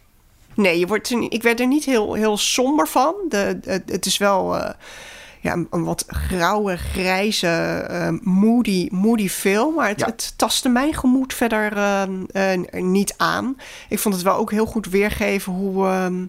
[0.59, 3.15] Nee, je wordt er, ik werd er niet heel, heel somber van.
[3.29, 4.69] De, het is wel uh,
[5.41, 9.75] ja, een, wat grauwe, grijze, uh, moody, moody film.
[9.75, 10.05] Maar het, ja.
[10.05, 13.57] het tastte mijn gemoed verder uh, niet aan.
[13.89, 16.27] Ik vond het wel ook heel goed weergeven hoe,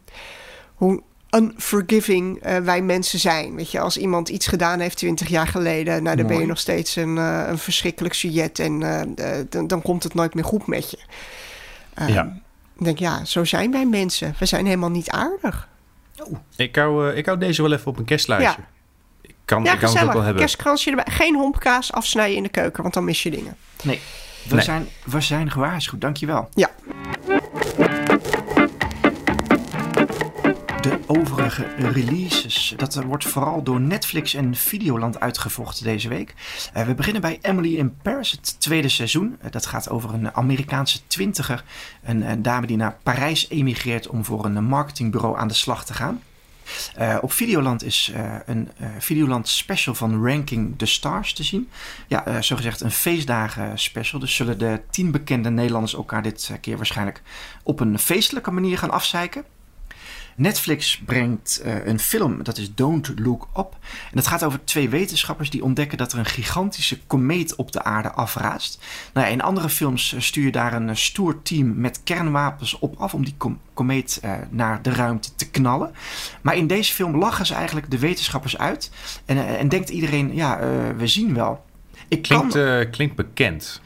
[0.75, 3.55] hoe unforgiving wij mensen zijn.
[3.55, 6.03] Weet je, als iemand iets gedaan heeft twintig jaar geleden...
[6.03, 8.59] Nou, dan ben je nog steeds een, een verschrikkelijk sujet...
[8.59, 8.81] en
[9.49, 10.99] dan, dan komt het nooit meer goed met je.
[12.07, 12.41] ja.
[12.81, 14.35] Ik denk, ja, zo zijn wij mensen.
[14.39, 15.69] We zijn helemaal niet aardig.
[16.23, 16.39] Oh.
[16.57, 18.61] Ik, hou, uh, ik hou deze wel even op een kerstlijstje.
[18.61, 18.69] Ja.
[19.23, 20.41] Ik kan, ja, ik kan het ook wel hebben.
[20.41, 21.05] Kerstkransje erbij.
[21.09, 23.57] Geen hompkaas afsnijden in de keuken, want dan mis je dingen.
[23.83, 24.01] Nee,
[24.49, 24.65] we, nee.
[24.65, 26.01] Zijn, we zijn gewaarschuwd.
[26.01, 26.49] Dankjewel.
[26.55, 26.71] Ja.
[30.81, 36.35] De overige releases, dat wordt vooral door Netflix en Videoland uitgevochten deze week.
[36.77, 39.39] Uh, we beginnen bij Emily in Paris, het tweede seizoen.
[39.45, 41.65] Uh, dat gaat over een Amerikaanse twintiger,
[42.03, 46.23] een, dame die naar Parijs emigreert om voor een marketingbureau aan de slag te gaan.
[46.99, 48.13] Uh, op Videoland is
[48.47, 51.69] een Videoland special van Ranking the Stars te zien.
[52.07, 54.21] Ja, zogezegd een feestdagen special.
[54.21, 57.23] Dus zullen de tien bekende Nederlanders elkaar dit keer waarschijnlijk
[57.63, 59.45] op een feestelijke manier gaan afzeiken.
[60.41, 63.77] Netflix brengt uh, een film, dat is Don't Look Up.
[63.83, 67.83] En dat gaat over twee wetenschappers die ontdekken dat er een gigantische komeet op de
[67.83, 68.85] aarde afraast.
[69.13, 72.97] Nou in andere films eh, stuur je daar een uh, stoer team met kernwapens op
[72.97, 75.93] af om die kom komeet naar de ruimte te knallen.
[76.41, 78.91] Maar in deze film lachen ze eigenlijk de wetenschappers uit.
[79.25, 80.59] En, en denkt iedereen, ja,
[80.97, 81.65] we zien wel.
[82.21, 82.59] Klinkt,
[82.91, 83.81] klinkt bekend.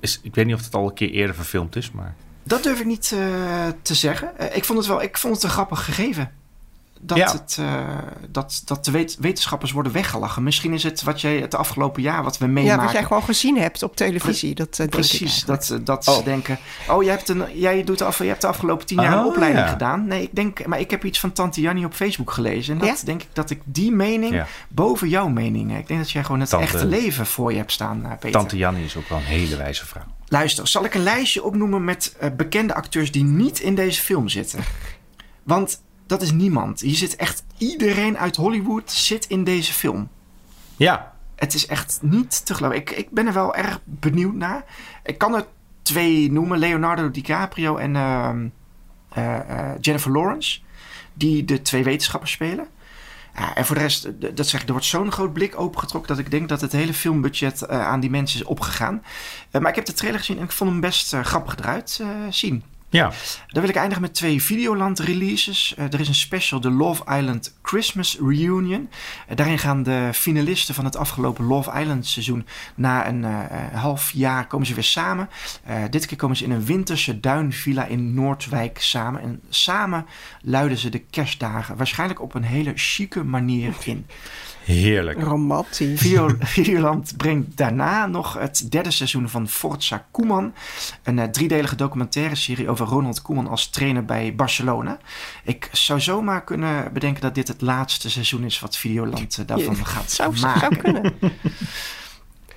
[0.00, 2.14] Is, ik weet niet of het al een keer eerder verfilmd is, maar...
[2.44, 4.32] Dat durf ik niet uh, te zeggen.
[4.40, 6.32] Uh, ik, vond het wel, ik vond het een grappig gegeven.
[7.06, 7.32] Dat, ja.
[7.32, 7.82] het, uh,
[8.28, 10.42] dat, dat de wet, wetenschappers worden weggelachen.
[10.42, 12.78] Misschien is het wat jij het afgelopen jaar wat we meemaken.
[12.78, 14.54] Ja, wat jij gewoon gezien hebt op televisie.
[14.54, 16.16] Dat, denk Precies, ik dat, dat oh.
[16.16, 16.58] ze denken...
[16.88, 19.26] Oh, jij hebt, een, jij, doet af, je hebt de afgelopen tien jaar oh, een
[19.26, 19.70] opleiding ja.
[19.70, 20.06] gedaan.
[20.06, 20.66] Nee, ik denk...
[20.66, 22.74] Maar ik heb iets van Tante Jannie op Facebook gelezen.
[22.74, 23.04] En dat ja?
[23.04, 24.46] denk ik dat ik die mening ja.
[24.68, 25.76] boven jouw mening...
[25.76, 28.30] Ik denk dat jij gewoon het Tante, echte leven voor je hebt staan, Peter.
[28.30, 30.04] Tante Jannie is ook wel een hele wijze vrouw.
[30.28, 34.28] Luister, zal ik een lijstje opnoemen met uh, bekende acteurs die niet in deze film
[34.28, 34.60] zitten?
[35.42, 36.80] Want dat is niemand.
[36.80, 40.08] Hier zit echt iedereen uit Hollywood zit in deze film.
[40.76, 42.78] Ja, Het is echt niet te geloven.
[42.78, 44.64] Ik, ik ben er wel erg benieuwd naar.
[45.04, 45.46] Ik kan er
[45.82, 48.48] twee noemen: Leonardo DiCaprio en ehm,
[49.08, 50.60] eh, eh, Jennifer Lawrence,
[51.14, 52.66] die de twee wetenschappers spelen.
[53.36, 56.24] Ja, en voor de rest, dat zeg ik, er wordt zo'n groot blik opengetrokken dat
[56.24, 59.02] ik denk dat het hele filmbudget eh, aan die mensen is opgegaan.
[59.50, 62.64] Maar ik heb de trailer gezien en ik vond hem best grappig eruit zien.
[62.94, 63.12] Ja.
[63.48, 65.74] Dan wil ik eindigen met twee Videoland releases.
[65.76, 68.88] Eh, er is een special, de Love Island Christmas Reunion.
[69.28, 72.46] Eh, daarin gaan de finalisten van het afgelopen Love Island seizoen...
[72.74, 75.28] na een eh, half jaar komen ze weer samen.
[75.90, 79.20] Dit keer komen ze in een winterse duinvilla in Noordwijk samen.
[79.20, 80.06] En samen
[80.40, 84.06] luiden ze de kerstdagen waarschijnlijk op een hele chique manier in.
[84.64, 85.22] Heerlijk.
[85.22, 86.00] Romantisch.
[86.00, 90.54] Video, Videoland brengt daarna nog het derde seizoen van Forza Koeman.
[91.02, 94.98] Een eh, driedelige documentaire serie over Ronald Koeman als trainer bij Barcelona.
[95.42, 99.86] Ik zou zomaar kunnen bedenken dat dit het laatste seizoen is wat Videoland eh, daarvan
[99.86, 100.60] gaat Zou, maken.
[100.60, 101.12] zou kunnen.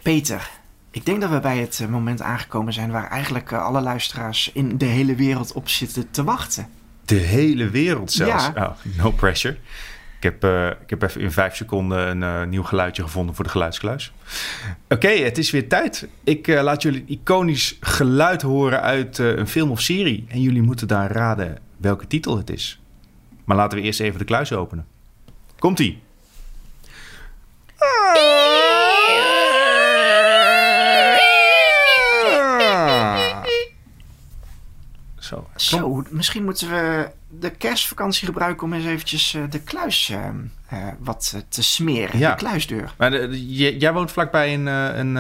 [0.01, 0.49] Peter,
[0.91, 4.77] ik denk dat we bij het eh, moment aangekomen zijn waar eigenlijk alle luisteraars in
[4.77, 6.69] de hele wereld op zitten te wachten.
[7.05, 8.49] De hele wereld zelfs.
[8.55, 8.65] Ja.
[8.85, 9.57] Oh, no pressure.
[10.17, 13.43] Ik heb, eh, ik heb even in vijf seconden een eh, nieuw geluidje gevonden voor
[13.43, 14.11] de geluidskluis.
[14.89, 16.07] Oké, het is weer tijd.
[16.23, 20.25] Ik eh, laat jullie iconisch geluid horen uit een film of serie.
[20.27, 22.79] En jullie moeten daar raden welke titel het is.
[23.45, 24.85] Maar laten we eerst even de kluis openen.
[25.59, 26.01] Komt-ie.
[35.27, 35.47] Zo.
[35.55, 40.25] Zo, misschien moeten we de kerstvakantie gebruiken om eens eventjes eh, de kluis eh,
[40.67, 42.19] eh, wat te smeren.
[42.19, 42.29] Ja.
[42.31, 42.93] De kluisdeur.
[42.97, 45.13] Maar de- de- j- jij woont vlakbij een, eh, een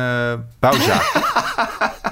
[0.59, 1.11] bouwzaak.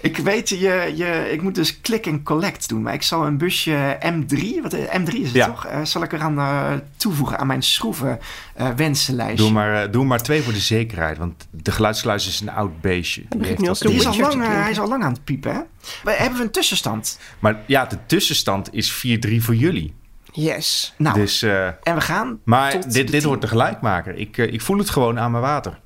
[0.00, 2.82] Ik weet, je, je, ik moet dus click and collect doen.
[2.82, 5.46] Maar ik zal een busje M3, wat, eh, M3 is het Ja.
[5.46, 5.66] toch?
[5.66, 8.18] Eh, zal ik eraan eh, toevoegen aan mijn schroeven
[8.54, 9.36] eh wensenlijstje.
[9.44, 11.18] Doe maar, doe maar twee voor de zekerheid.
[11.18, 13.22] Want de geluidskluis is een oud beestje.
[13.28, 13.56] Die
[13.94, 15.60] is al lang, hij is al lang aan het piepen, hè?
[16.02, 17.18] We, hebben we een tussenstand?
[17.38, 19.94] Maar ja, de tussenstand is 4-3 voor jullie.
[20.32, 20.94] Yes.
[20.98, 24.14] Nou, Dus, eh, en we gaan maar tot dit, de dit wordt de gelijkmaker.
[24.16, 25.78] Ik, ik voel het gewoon aan mijn water.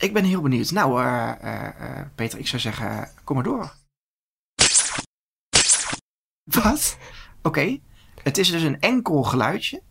[0.00, 0.70] Ik ben heel benieuwd.
[0.70, 1.66] Nou, eh, eh,
[1.98, 3.74] eh, Peter, ik zou zeggen, kom maar door.
[6.62, 6.96] Wat?
[7.42, 7.78] Oké,
[8.22, 9.82] het is dus een enkel geluidje.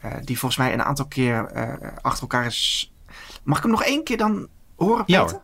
[0.00, 1.52] eh, die volgens mij een aantal keer
[2.02, 2.92] achter elkaar is.
[3.42, 5.42] Mag ik hem nog één keer dan horen, Ja, Peter?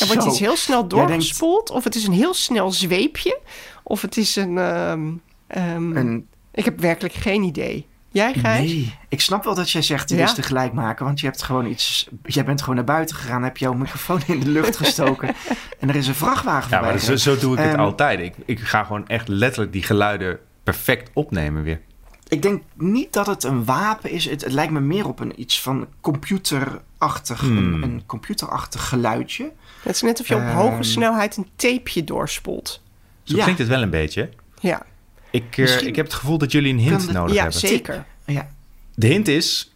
[0.00, 1.70] Er wordt iets heel snel denkt- doorgespoeld.
[1.70, 3.40] Of het is een heel snel zweepje.
[3.82, 4.58] Of het is een...
[4.58, 5.12] ehm,
[5.46, 7.88] ehm, Een, Ik heb werkelijk geen idee.
[8.12, 8.70] Jij, Gijs?
[8.72, 10.24] nee, ik snap wel dat jij zegt dit Ja.
[10.24, 11.04] is tegelijk maken.
[11.04, 12.08] Want je hebt gewoon iets.
[12.24, 15.34] Jij bent gewoon naar buiten gegaan, heb jouw microfoon in de lucht gestoken.
[15.80, 16.90] en er is een vrachtwagen Ja, voorbij.
[16.90, 18.20] maar zo, zo doe ik het Ehm, altijd.
[18.20, 21.80] Ik, ik ga gewoon echt letterlijk die geluiden perfect opnemen weer.
[22.28, 24.24] Ik denk niet dat het een wapen is.
[24.24, 27.56] Het, het lijkt me meer op een iets van computerachtig, Hmm.
[27.74, 29.52] een, een computerachtig geluidje.
[29.82, 30.54] Het is net of je op Ehm.
[30.56, 32.82] hoge snelheid een tapeje doorspoelt.
[33.22, 33.42] Zo Ja.
[33.42, 34.28] klinkt het wel een beetje.
[34.60, 34.82] Ja,
[35.30, 37.60] Ik, eh, Misschien ik heb het gevoel dat jullie een hint het- nodig ja hebben.
[37.60, 38.04] zeker.
[38.24, 38.48] Ja,
[38.94, 39.72] De hint is,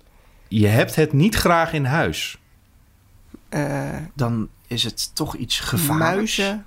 [0.48, 2.38] je hebt het niet graag in huis.
[3.48, 6.36] Eh, dan is het toch iets gevaarlijks.
[6.36, 6.66] muizen.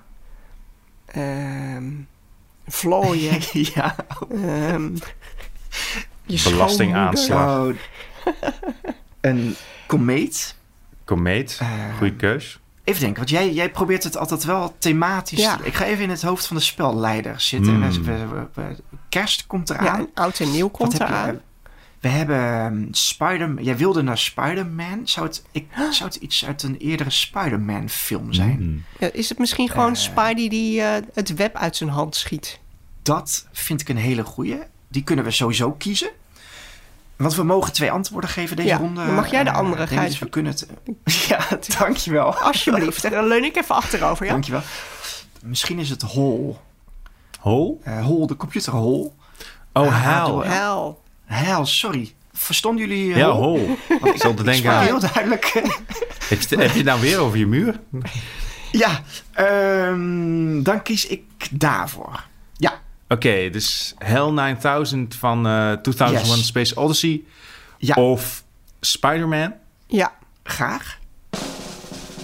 [1.06, 1.86] ehm
[2.66, 3.38] vlooien.
[3.74, 3.96] ja.
[4.30, 4.90] ehm,
[6.26, 7.66] je Belastingaanslag.
[7.68, 7.74] Oh.
[9.20, 9.54] een
[9.86, 10.56] komeet.
[11.04, 12.60] Komeet, Eh, goede keus.
[12.88, 15.38] Even denken, want jij, jij probeert het altijd wel thematisch.
[15.38, 15.56] Ja.
[15.56, 17.74] te- Ik ga even in het hoofd van de spelleider zitten.
[17.92, 18.46] Hmm.
[19.08, 20.00] Kerst komt eraan.
[20.00, 21.04] Ja, oud en nieuw Wat komt je?
[21.04, 21.40] eraan.
[22.00, 23.60] We hebben ehm, Spider.
[23.62, 25.00] Jij wilde naar Spider-Man.
[25.04, 28.58] Zou het, ik, zou het iets uit een eerdere Spider-Man film zijn?
[28.60, 28.84] Mm.
[28.98, 29.98] Ja, is het misschien gewoon Eh.
[30.00, 32.60] Spidey die eh, het web uit zijn hand schiet?
[33.02, 34.58] Dat vind ik een hele goeie.
[34.88, 36.08] Die kunnen we sowieso kiezen.
[37.18, 39.04] Want we mogen twee antwoorden geven deze Ja, ronde.
[39.04, 40.18] mag jij de Eh, andere, Dennis, Gijs.
[40.18, 40.66] We kunnen het.
[41.28, 41.38] Ja,
[41.78, 42.34] dankjewel.
[42.34, 43.10] Alsjeblieft.
[43.10, 44.32] Dan leun ik even achterover, ja?
[44.32, 44.62] Dankjewel.
[45.42, 46.58] Misschien is het Hol.
[47.40, 47.80] Hol?
[47.84, 49.14] Eh Hol, de computer Hol.
[49.72, 50.44] Oh, Ah, hel.
[50.44, 51.02] Hel.
[51.24, 52.12] Hel, sorry.
[52.32, 53.56] Verstonden jullie Ja, Hol?
[54.04, 54.82] Ik zat te denken aan...
[54.84, 55.44] heel duidelijk.
[56.28, 57.80] Heb je, heb je het nou weer over je muur?
[58.72, 59.00] ja,
[59.32, 62.24] ehm, dan kies ik daarvoor.
[63.08, 66.46] Oké, dus Hell 9000 van eh 2001 Yes.
[66.46, 67.22] Space Odyssey.
[67.78, 67.94] Ja.
[67.94, 68.42] Of
[68.80, 69.54] Spider-Man.
[69.86, 70.12] Ja.
[70.42, 70.98] graag.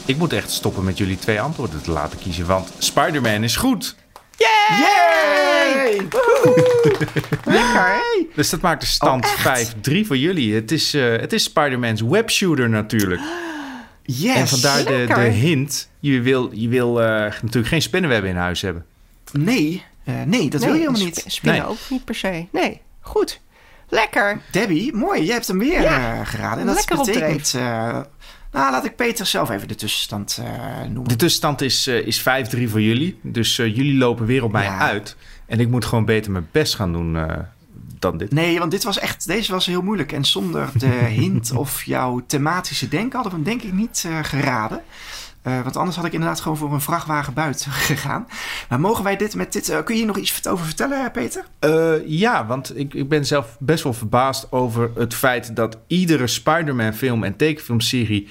[0.06, 2.46] Ik moet echt stoppen met jullie twee antwoorden te laten kiezen.
[2.46, 3.94] Want Spider-Man is goed.
[4.36, 5.96] Yay!
[7.44, 8.02] Lekker.
[8.34, 9.74] Dus dat maakt de stand Oh, echt?
[9.74, 10.54] 5-3 voor jullie.
[10.54, 13.20] Het is, eh, het is Spider-Man's webshooter natuurlijk.
[14.02, 14.36] Yes.
[14.36, 15.88] en vandaar de, de hint.
[16.00, 17.08] Je wil, je wil eh,
[17.42, 18.84] natuurlijk geen spinnenwebben in huis hebben.
[19.32, 21.16] Nee, eh, nee dat wil je helemaal niet.
[21.16, 21.70] sp- Spinnen Nee.
[21.70, 22.46] ook niet per se.
[22.52, 23.40] Nee, goed.
[23.88, 24.40] Lekker.
[24.50, 25.24] Debbie, mooi.
[25.24, 26.58] Jij hebt hem weer Ja, eh, geraden.
[26.60, 27.54] En dat lekker op betekent...
[27.54, 27.62] eh,
[28.52, 31.08] nou, laat ik Peter zelf even de tussenstand eh, noemen.
[31.08, 33.18] De tussenstand is, eh, is 5-3 voor jullie.
[33.22, 34.78] Dus eh, jullie lopen weer op mij Ja.
[34.78, 35.16] uit.
[35.46, 37.36] En ik moet gewoon beter mijn best gaan doen eh,
[37.98, 38.32] dan dit.
[38.32, 40.12] Nee, want dit was echt, deze was heel moeilijk.
[40.12, 40.86] En zonder de
[41.20, 44.82] hint of jouw thematische denken hadden we hem denk ik niet eh, geraden.
[45.44, 48.26] Eh, want anders had ik inderdaad gewoon voor een vrachtwagen buiten gegaan.
[48.68, 49.68] Maar mogen wij dit met dit...
[49.68, 51.44] eh, kun je hier nog iets over vertellen, Peter?
[51.58, 56.26] Eh, ja, want ik, ik ben zelf best wel verbaasd over het feit dat iedere
[56.26, 58.28] Spider-Man film en tekenfilmserie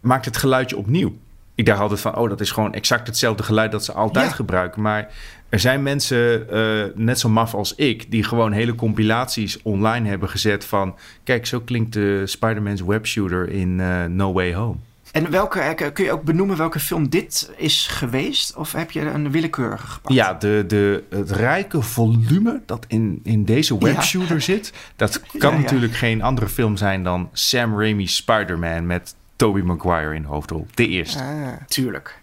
[0.00, 1.16] maakt het geluidje opnieuw.
[1.54, 4.34] Ik dacht altijd van, oh, dat is gewoon exact hetzelfde geluid dat ze altijd Ja.
[4.34, 4.82] gebruiken.
[4.82, 5.08] Maar
[5.48, 6.46] er zijn mensen,
[6.94, 10.94] net zo maf als ik, die gewoon hele compilaties online hebben gezet van...
[11.24, 13.76] Kijk, zo klinkt de Spider-Man's webshooter in
[14.16, 14.76] No Way Home.
[15.16, 18.54] En welke, eh, kun je ook benoemen welke film dit is geweest?
[18.54, 20.14] Of heb je een willekeurige gepakt?
[20.14, 24.72] Ja, de, de, het rijke volume dat in, in deze webshooter zit...
[24.96, 25.62] dat kan Ja, ja.
[25.62, 28.86] natuurlijk geen andere film zijn dan Sam Raimi's Spider-Man...
[28.86, 30.66] met Tobey Maguire in de hoofdrol.
[30.74, 31.18] De eerste.
[31.18, 32.20] Ah, tuurlijk.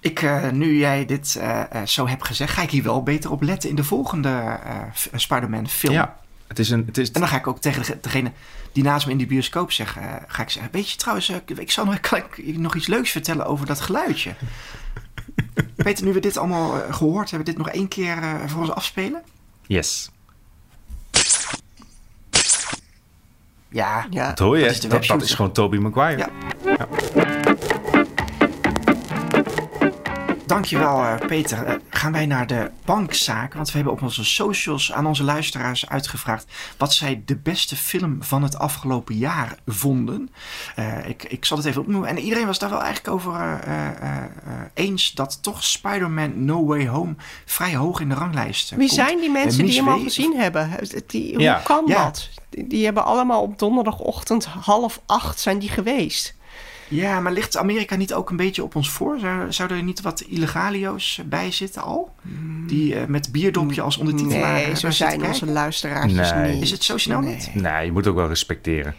[0.00, 3.42] Ik, eh, nu jij dit eh, zo hebt gezegd, ga ik hier wel beter op
[3.42, 4.58] letten in de volgende
[5.14, 5.94] Spider-Man film.
[5.94, 6.16] Ja,
[6.52, 6.82] het is een...
[6.86, 8.32] Het is, En dan ga ik ook tegen de- degene
[8.72, 11.36] die naast me in die bioscoop zeggen, eh, ga ik zeggen, weet je trouwens, eh,
[11.46, 14.34] ik zal nog, kan ik nog iets leuks vertellen over dat geluidje.
[15.76, 19.22] Peter, nu we dit allemaal eh, gehoord hebben, dit nog één keer voor ons afspelen?
[19.66, 20.10] yes.
[23.68, 24.28] Ja, Ja.
[24.28, 26.28] Dat hoor je, Dat is dat, is gewoon Tobey Maguire.
[26.64, 27.28] Ja.
[30.52, 31.64] Dankjewel, eh, Peter.
[31.64, 33.56] Eh, gaan wij naar de bankzaken?
[33.56, 38.22] Want we hebben op onze socials aan onze luisteraars uitgevraagd wat zij de beste film
[38.22, 40.30] van het afgelopen jaar vonden.
[40.76, 42.08] Eh, ik, ik zal het even opnoemen.
[42.08, 43.52] En iedereen was daar wel eigenlijk over eh,
[43.88, 44.24] eh, eh,
[44.74, 48.90] eens dat toch Spider-Man No Way Home vrij hoog in de ranglijst Wie komt.
[48.90, 50.70] zijn die mensen die hem al gezien hebben?
[51.06, 51.60] Die, hoe Ja.
[51.64, 52.04] kan Ja.
[52.04, 52.28] dat?
[52.50, 56.34] Die, die hebben allemaal op donderdagochtend half acht zijn die geweest.
[56.94, 59.18] Ja, maar ligt Amerika niet ook een beetje op ons voor?
[59.18, 62.14] Zou, zouden er niet wat illegalio's bij zitten al?
[62.66, 66.52] Die eh, met bierdopje als ondertitelaar Nee, zo zijn onze luisteraars Nee.
[66.52, 66.62] niet.
[66.62, 67.34] Is het zo snel Nee.
[67.34, 67.54] niet?
[67.54, 68.94] Nee, je moet ook wel respecteren.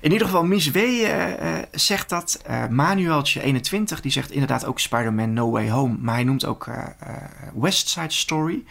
[0.00, 0.76] In ieder geval, Mies W.
[0.76, 2.40] eh, eh, zegt dat.
[2.46, 5.96] Eh Manueltje 21, die zegt inderdaad ook Spider-Man No Way Home.
[6.00, 6.68] Maar hij noemt ook
[7.54, 8.64] West Side Story.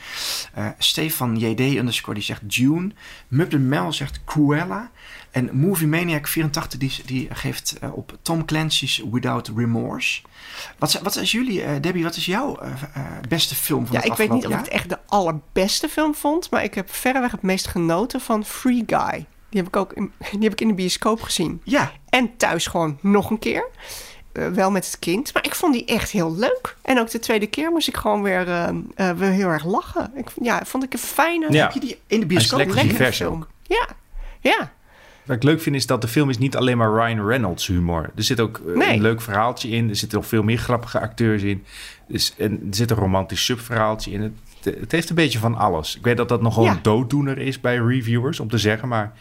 [0.53, 2.91] Eh, Stefan JD underscore, die zegt Dune.
[3.27, 4.91] Mubden Mel zegt Cruella.
[5.31, 10.21] En Movie Maniac 84, die, die geeft eh, op Tom Clancy's Without Remorse.
[10.77, 12.71] Wat, is- wat is jullie, eh, Debbie, wat is jouw eh,
[13.27, 16.15] beste film van Ja, het ik weet niet of ik het echt de allerbeste film
[16.15, 19.25] vond, maar ik heb verreweg het meest genoten van Free Guy.
[19.49, 21.61] Die heb ik ook in, die heb ik in de bioscoop gezien.
[21.63, 23.67] Ja, En thuis gewoon nog een keer.
[24.31, 25.33] Eh, wel met het kind.
[25.33, 26.77] Maar ik vond die echt heel leuk.
[26.81, 28.45] En ook de tweede keer moest ik gewoon weer,
[28.95, 30.11] weer heel erg lachen.
[30.15, 31.63] Ik, ja, vond ik een fijne, Ja.
[31.63, 33.33] heb je die in de bioscoop lekker film.
[33.33, 33.47] ook.
[33.63, 33.87] Ja,
[34.39, 34.71] ja.
[35.25, 38.09] Wat ik leuk vind is dat de film is niet alleen maar Ryan Reynolds humor.
[38.15, 38.93] Er zit ook eh, Nee.
[38.95, 39.89] een leuk verhaaltje in.
[39.89, 41.63] Er zitten nog veel meer grappige acteurs in.
[42.07, 44.21] Dus, en er zit een romantisch subverhaaltje in.
[44.21, 45.95] Het, het heeft een beetje van alles.
[45.97, 46.71] Ik weet dat dat nogal Ja.
[46.71, 49.11] een dooddoener is bij reviewers om te zeggen, maar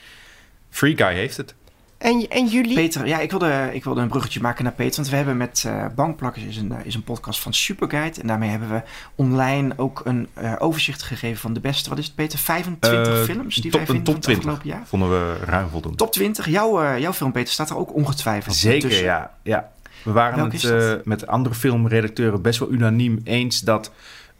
[0.70, 1.54] Free Guy heeft het.
[2.00, 2.74] En, en jullie?
[2.74, 4.96] Peter, ja, ik wilde, ik wilde een bruggetje maken naar Peter.
[4.96, 8.20] Want we hebben met eh Bankplakkers is een, eh, is een podcast van Superguide.
[8.20, 8.82] En daarmee hebben we
[9.14, 13.22] online ook een eh, overzicht gegeven van de beste, wat is het Peter, 25 Eh,
[13.24, 14.86] films die top, wij vinden top van het 20 afgelopen jaar.
[14.86, 15.96] vonden we ruim voldoende.
[15.98, 19.04] Top 20, jouw, eh, jouw film Peter staat er ook ongetwijfeld Zeker, tussen.
[19.06, 19.70] ja, ja.
[20.02, 23.92] We waren het eh, met andere filmredacteuren best wel unaniem eens dat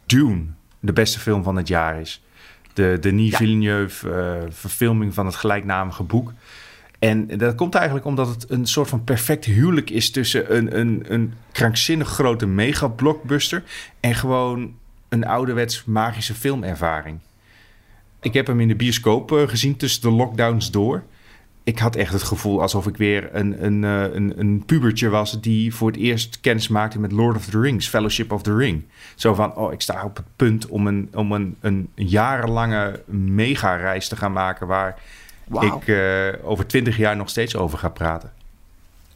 [0.05, 0.43] Dune
[0.79, 2.23] de beste film van het jaar is.
[2.73, 3.37] De Denis Ja.
[3.37, 6.33] Villeneuve verfilming van het gelijknamige boek.
[7.01, 11.05] En dat komt eigenlijk omdat het een soort van perfect huwelijk is tussen een, een,
[11.07, 13.63] een krankzinnig grote mega-blockbuster
[13.99, 14.73] en gewoon
[15.09, 17.19] een ouderwets magische filmervaring.
[18.21, 21.03] Ik heb hem in de bioscoop eh, gezien tussen de lockdowns door.
[21.63, 25.41] Ik had echt het gevoel alsof ik weer een, een, eh, een, een pubertje was
[25.41, 28.83] die voor het eerst kennis maakte met Lord of the Rings, Fellowship of the Ring.
[29.15, 34.07] Zo van, oh, ik sta op het punt om een, om een, een jarenlange mega-reis
[34.07, 34.99] te gaan maken waar
[35.59, 38.31] Ik eh, over twintig jaar nog steeds over ga praten.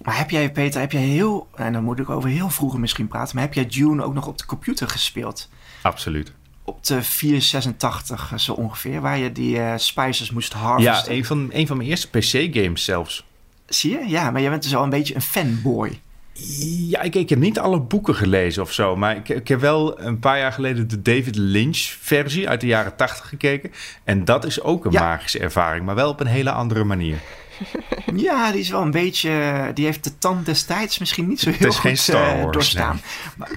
[0.01, 3.07] Maar heb jij, Peter, heb jij heel, en dan moet ik over heel vroeger misschien
[3.07, 5.49] praten, maar heb jij Dune ook nog op de computer gespeeld?
[5.81, 6.31] Absoluut.
[6.63, 11.13] Op de 486 zo ongeveer, waar je die eh spices moest Ja, harvesten.
[11.13, 13.25] een van, een van mijn eerste PC-games zelfs.
[13.65, 14.07] Zie je?
[14.07, 15.99] Ja, maar jij bent dus al een beetje een fanboy.
[16.89, 18.95] Ja, ik, ik heb niet alle boeken gelezen of zo.
[18.95, 22.95] Maar ik, ik heb wel een paar jaar geleden de David Lynch-versie uit de jaren
[22.95, 23.71] 80 gekeken.
[24.03, 25.01] En dat is ook een Ja.
[25.01, 27.17] magische ervaring, maar wel op een hele andere manier.
[28.15, 29.71] Ja, die is wel een beetje.
[29.73, 33.01] Die heeft de tand destijds misschien niet zo Het heel is goed eh, doorstaan.
[33.37, 33.49] Maar,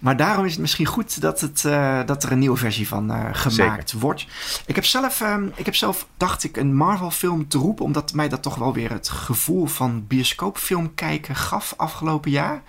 [0.00, 3.10] Maar daarom is het misschien goed dat, het, uh, dat er een nieuwe versie van
[3.10, 3.98] uh, gemaakt Zeker.
[3.98, 4.26] wordt.
[4.66, 8.28] Ik heb, zelf, uh, ik heb zelf, dacht ik, een Marvel-film te roepen, omdat mij
[8.28, 12.62] dat toch wel weer het gevoel van bioscoopfilm kijken gaf afgelopen jaar.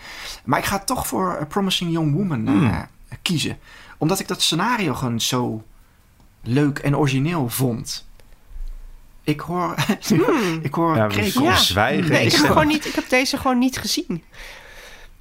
[0.45, 2.87] Maar ik ga toch voor A Promising Young Woman hmm.
[3.21, 3.57] kiezen.
[3.97, 5.63] Omdat ik dat scenario gewoon zo
[6.41, 8.06] leuk en origineel vond.
[9.27, 9.75] Ik hoor,
[10.07, 10.59] hmm.
[10.67, 11.09] ik hoor ja,
[11.41, 11.55] ja.
[11.55, 12.11] zwijgen.
[12.11, 14.23] Nee, ik, heb gewoon niet, ik heb deze gewoon niet gezien.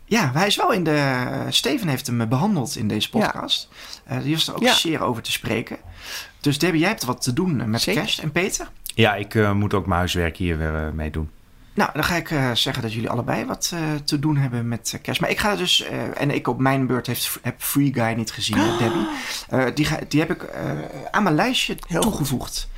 [0.05, 1.25] Ja, hij is wel in de.
[1.49, 3.69] Steven heeft hem behandeld in deze podcast.
[4.09, 4.17] Ja.
[4.17, 5.77] Uh, die was er ook zeer over te spreken.
[6.41, 8.03] Dus Debbie, jij hebt wat te doen met Zeker.
[8.03, 8.19] kerst.
[8.19, 8.69] En Peter?
[8.95, 11.31] Ja, ik uh, moet ook mijn huiswerk hier weer uh, mee doen.
[11.75, 14.99] Nou, dan ga ik uh, zeggen dat jullie allebei wat uh, te doen hebben met
[15.03, 15.21] kerst.
[15.21, 18.31] Maar ik ga dus, uh, en ik op mijn beurt heeft, heb Free Guy niet
[18.31, 18.79] gezien, oh.
[18.83, 19.75] Debbie.
[19.75, 20.51] die, ga, die heb ik
[21.11, 22.69] aan mijn lijstje Heel toegevoegd.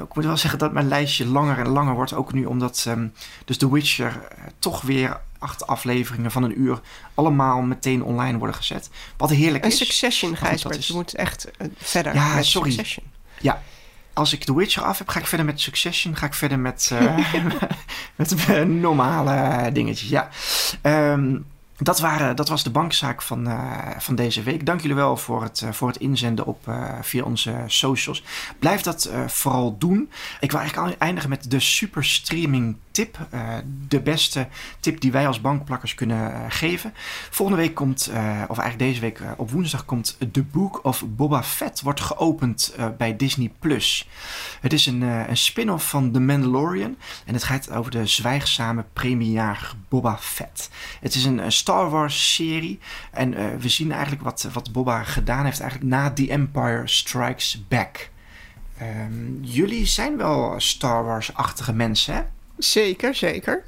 [0.00, 2.12] Ik moet wel zeggen dat mijn lijstje langer en langer wordt.
[2.12, 3.12] Ook nu omdat um,
[3.44, 4.28] dus The Witcher
[4.58, 6.80] toch weer acht afleveringen van een uur
[7.14, 8.90] allemaal meteen online worden gezet.
[9.16, 9.80] Wat heerlijk en is.
[9.80, 10.86] En Succession, Gijsbert.
[10.86, 12.70] Je moet echt verder ja, met sorry.
[12.70, 13.06] Succession.
[13.40, 13.62] Ja,
[14.12, 16.16] als ik The Witcher af heb, ga ik verder met Succession.
[16.16, 17.18] Ga ik verder met, uh,
[18.16, 20.08] met normale dingetjes.
[20.08, 20.28] Ja.
[21.12, 21.46] Um,
[21.78, 24.66] dat, waren, dat was de bankzaak van, uh, van deze week.
[24.66, 28.24] Dank jullie wel voor het, uh, voor het inzenden op, uh, via onze socials.
[28.58, 30.10] Blijf dat vooral doen.
[30.40, 33.18] Ik wil eigenlijk eindigen met de super streaming tip.
[33.88, 34.48] de beste
[34.80, 36.94] tip die wij als bankplakkers kunnen geven.
[37.30, 38.10] Volgende week komt,
[38.48, 41.80] of eigenlijk deze week op woensdag komt The Book of Boba Fett.
[41.80, 43.52] Wordt geopend bij Disney+.
[43.58, 44.08] Plus.
[44.60, 46.96] Het is een, een spin-off van The Mandalorian.
[47.24, 50.70] En het gaat over de zwijgzame premiejaar Boba Fett.
[51.00, 52.78] Het is een Star Wars serie.
[53.10, 57.62] En uh, we zien eigenlijk wat, wat Boba gedaan heeft eigenlijk na The Empire Strikes
[57.68, 58.08] Back.
[58.82, 62.22] Um, jullie zijn wel Star Wars-achtige mensen, hè?
[62.58, 63.64] Zeker, zeker.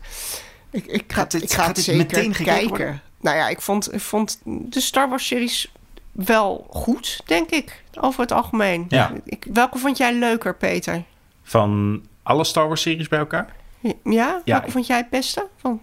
[0.71, 2.69] Ik, ik ga, dit, ik ga het zeker meteen kijken.
[2.69, 3.03] Worden?
[3.21, 5.73] Nou ja, ik vond, ik vond de Star Wars-series
[6.13, 8.85] wel goed, denk ik, over het algemeen.
[8.89, 9.13] Ja.
[9.25, 11.03] Ik, welke vond jij leuker, Peter?
[11.43, 13.55] Van alle Star Wars-series bij elkaar?
[13.81, 15.47] Ja, ja welke vond jij het beste?
[15.57, 15.81] Van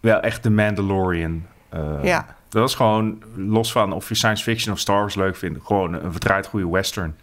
[0.00, 1.46] wel echt de Mandalorian.
[1.74, 2.36] Uh, ja.
[2.48, 5.92] Dat was gewoon, los van of je science fiction of Star Wars leuk vindt, gewoon
[5.94, 7.16] een verdraaid goede western.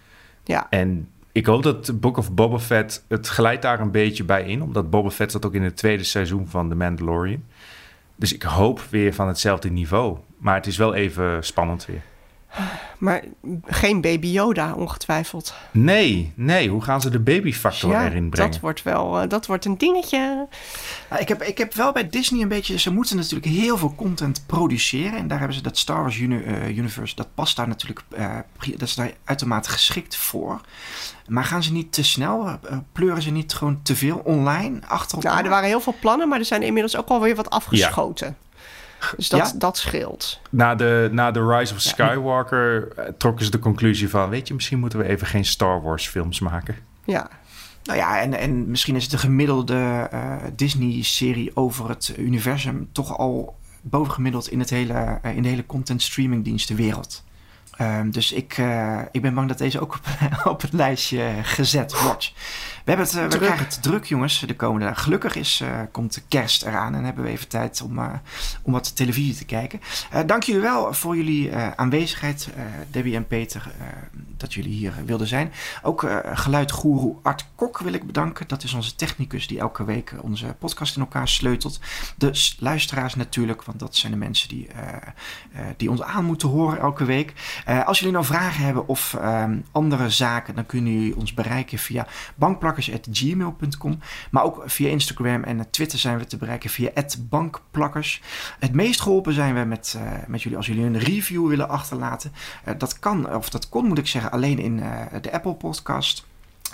[0.44, 0.68] Ja.
[0.70, 4.62] En ik hoop dat Book of Boba Fett, het glijdt daar een beetje bij in.
[4.62, 7.44] Omdat Boba Fett zat ook in het tweede seizoen van The Mandalorian.
[8.16, 10.18] Dus ik hoop weer van hetzelfde niveau.
[10.38, 12.02] Maar het is wel even spannend weer.
[12.98, 13.24] Maar
[13.66, 15.54] geen baby Yoda, ongetwijfeld.
[15.72, 16.70] Nee, nee.
[16.70, 18.52] Hoe gaan ze de babyfactor ja, erin brengen?
[18.52, 20.48] Dat wordt wel uh, dat wordt een dingetje.
[21.10, 22.80] Nou, ik, heb, ik heb wel bij Disney een beetje...
[22.80, 25.18] Ze moeten natuurlijk heel veel content produceren.
[25.18, 27.16] En daar hebben ze dat Star Wars uni, uh, Universe...
[27.16, 28.04] Dat past daar natuurlijk...
[28.18, 28.36] Uh,
[28.72, 30.62] dat is daar uitermate geschikt voor.
[31.28, 32.60] Maar gaan ze niet te snel?
[32.92, 35.32] pleuren ze niet gewoon te veel online achter elkaar?
[35.32, 36.28] Nou, er waren heel veel plannen...
[36.30, 38.28] maar er zijn inmiddels ook alweer wat afgeschoten.
[38.28, 38.45] Ja.
[39.16, 40.40] Dus dat, dat scheelt.
[40.50, 43.04] Na de, na de Rise of Skywalker ja.
[43.04, 44.30] Eh, trokken ze de conclusie van...
[44.30, 46.76] weet je, misschien moeten we even geen Star Wars films maken.
[47.06, 47.30] Ja.
[47.84, 52.90] Nou ja, en, en misschien is het de gemiddelde uh, Disney-serie over het universum...
[52.92, 57.24] toch al bovengemiddeld in, het hele, uh, in de hele content streaming dienstenwereld.
[57.82, 60.08] Um, dus ik, uh, ik ben bang dat deze ook op,
[60.54, 62.34] op het lijstje gezet wordt.
[62.84, 65.04] We, hebben het, uh, we krijgen het druk, jongens, de komende dagen.
[65.04, 68.00] Gelukkig is, uh, komt kerst eraan en hebben we even tijd om,
[68.62, 69.82] om wat televisie te kijken.
[70.26, 72.50] dank jullie wel voor jullie aanwezigheid,
[72.92, 73.72] Debbie en Peter,
[74.38, 75.52] dat jullie hier wilden zijn.
[75.82, 78.48] Ook geluidgoeroe Art Kok wil ik bedanken.
[78.48, 81.80] Dat is onze technicus die elke week onze podcast in elkaar sleutelt.
[82.18, 84.68] De luisteraars natuurlijk, want dat zijn de mensen die,
[85.78, 87.34] die ons aan moeten horen elke week.
[87.70, 91.78] Uh, als jullie nou vragen hebben of um, andere zaken, dan kunnen jullie ons bereiken
[91.78, 94.00] via bankplakkers.gmail.com.
[94.32, 98.22] Maar ook via Instagram en Twitter zijn we te bereiken via bankplakkers.
[98.60, 102.32] Het meest geholpen zijn we met, uh, met jullie als jullie een review willen achterlaten.
[102.78, 104.84] Dat kan, of dat kon moet ik zeggen, alleen in
[105.22, 106.26] de Apple Podcast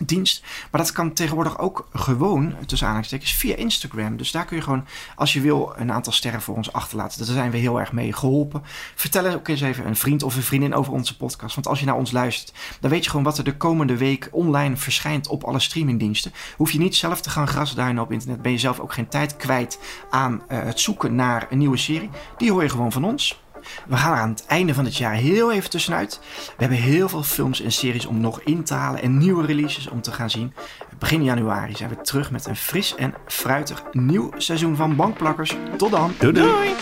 [0.05, 0.43] dienst.
[0.71, 4.17] Maar dat kan tegenwoordig ook gewoon, tussen aanhalingstekens, via Instagram.
[4.17, 4.85] Dus daar kun je gewoon,
[5.15, 7.17] als je wil, een aantal sterren voor ons achterlaten.
[7.17, 8.63] Daar zijn we heel erg mee geholpen.
[8.95, 11.55] Vertel ook eens even een vriend of een vriendin over onze podcast.
[11.55, 14.29] Want als je naar ons luistert, dan weet je gewoon wat er de komende week
[14.31, 16.33] online verschijnt op alle streamingdiensten.
[16.57, 18.41] Hoef je niet zelf te gaan grasduinen op internet.
[18.41, 19.79] Ben je zelf ook geen tijd kwijt
[20.09, 22.09] aan uh, het zoeken naar een nieuwe serie.
[22.37, 23.39] Die hoor je gewoon van ons.
[23.87, 26.19] We gaan er aan het einde van het jaar heel even tussenuit.
[26.45, 29.89] We hebben heel veel films en series om nog in te halen en nieuwe releases
[29.89, 30.53] om te gaan zien.
[30.99, 35.55] Begin januari zijn we terug met een fris en fruitig nieuw seizoen van Bankplakkers.
[35.77, 36.13] Tot dan.
[36.19, 36.33] doei.
[36.33, 36.75] doei.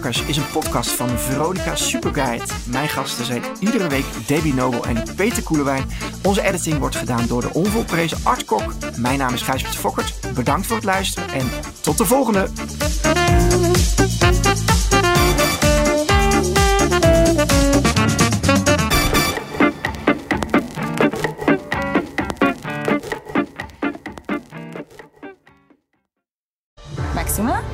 [0.00, 2.44] Plakkers is een podcast van Veronica Superguide.
[2.66, 5.84] Mijn gasten zijn iedere week Debbie Nobel en Peter Koelewijn
[6.22, 8.74] Onze editing wordt gedaan door de onvolprezen Art Kok.
[8.96, 10.34] Mijn naam is Gijsbert Fokkert.
[10.34, 12.48] Bedankt voor het luisteren en tot de volgende.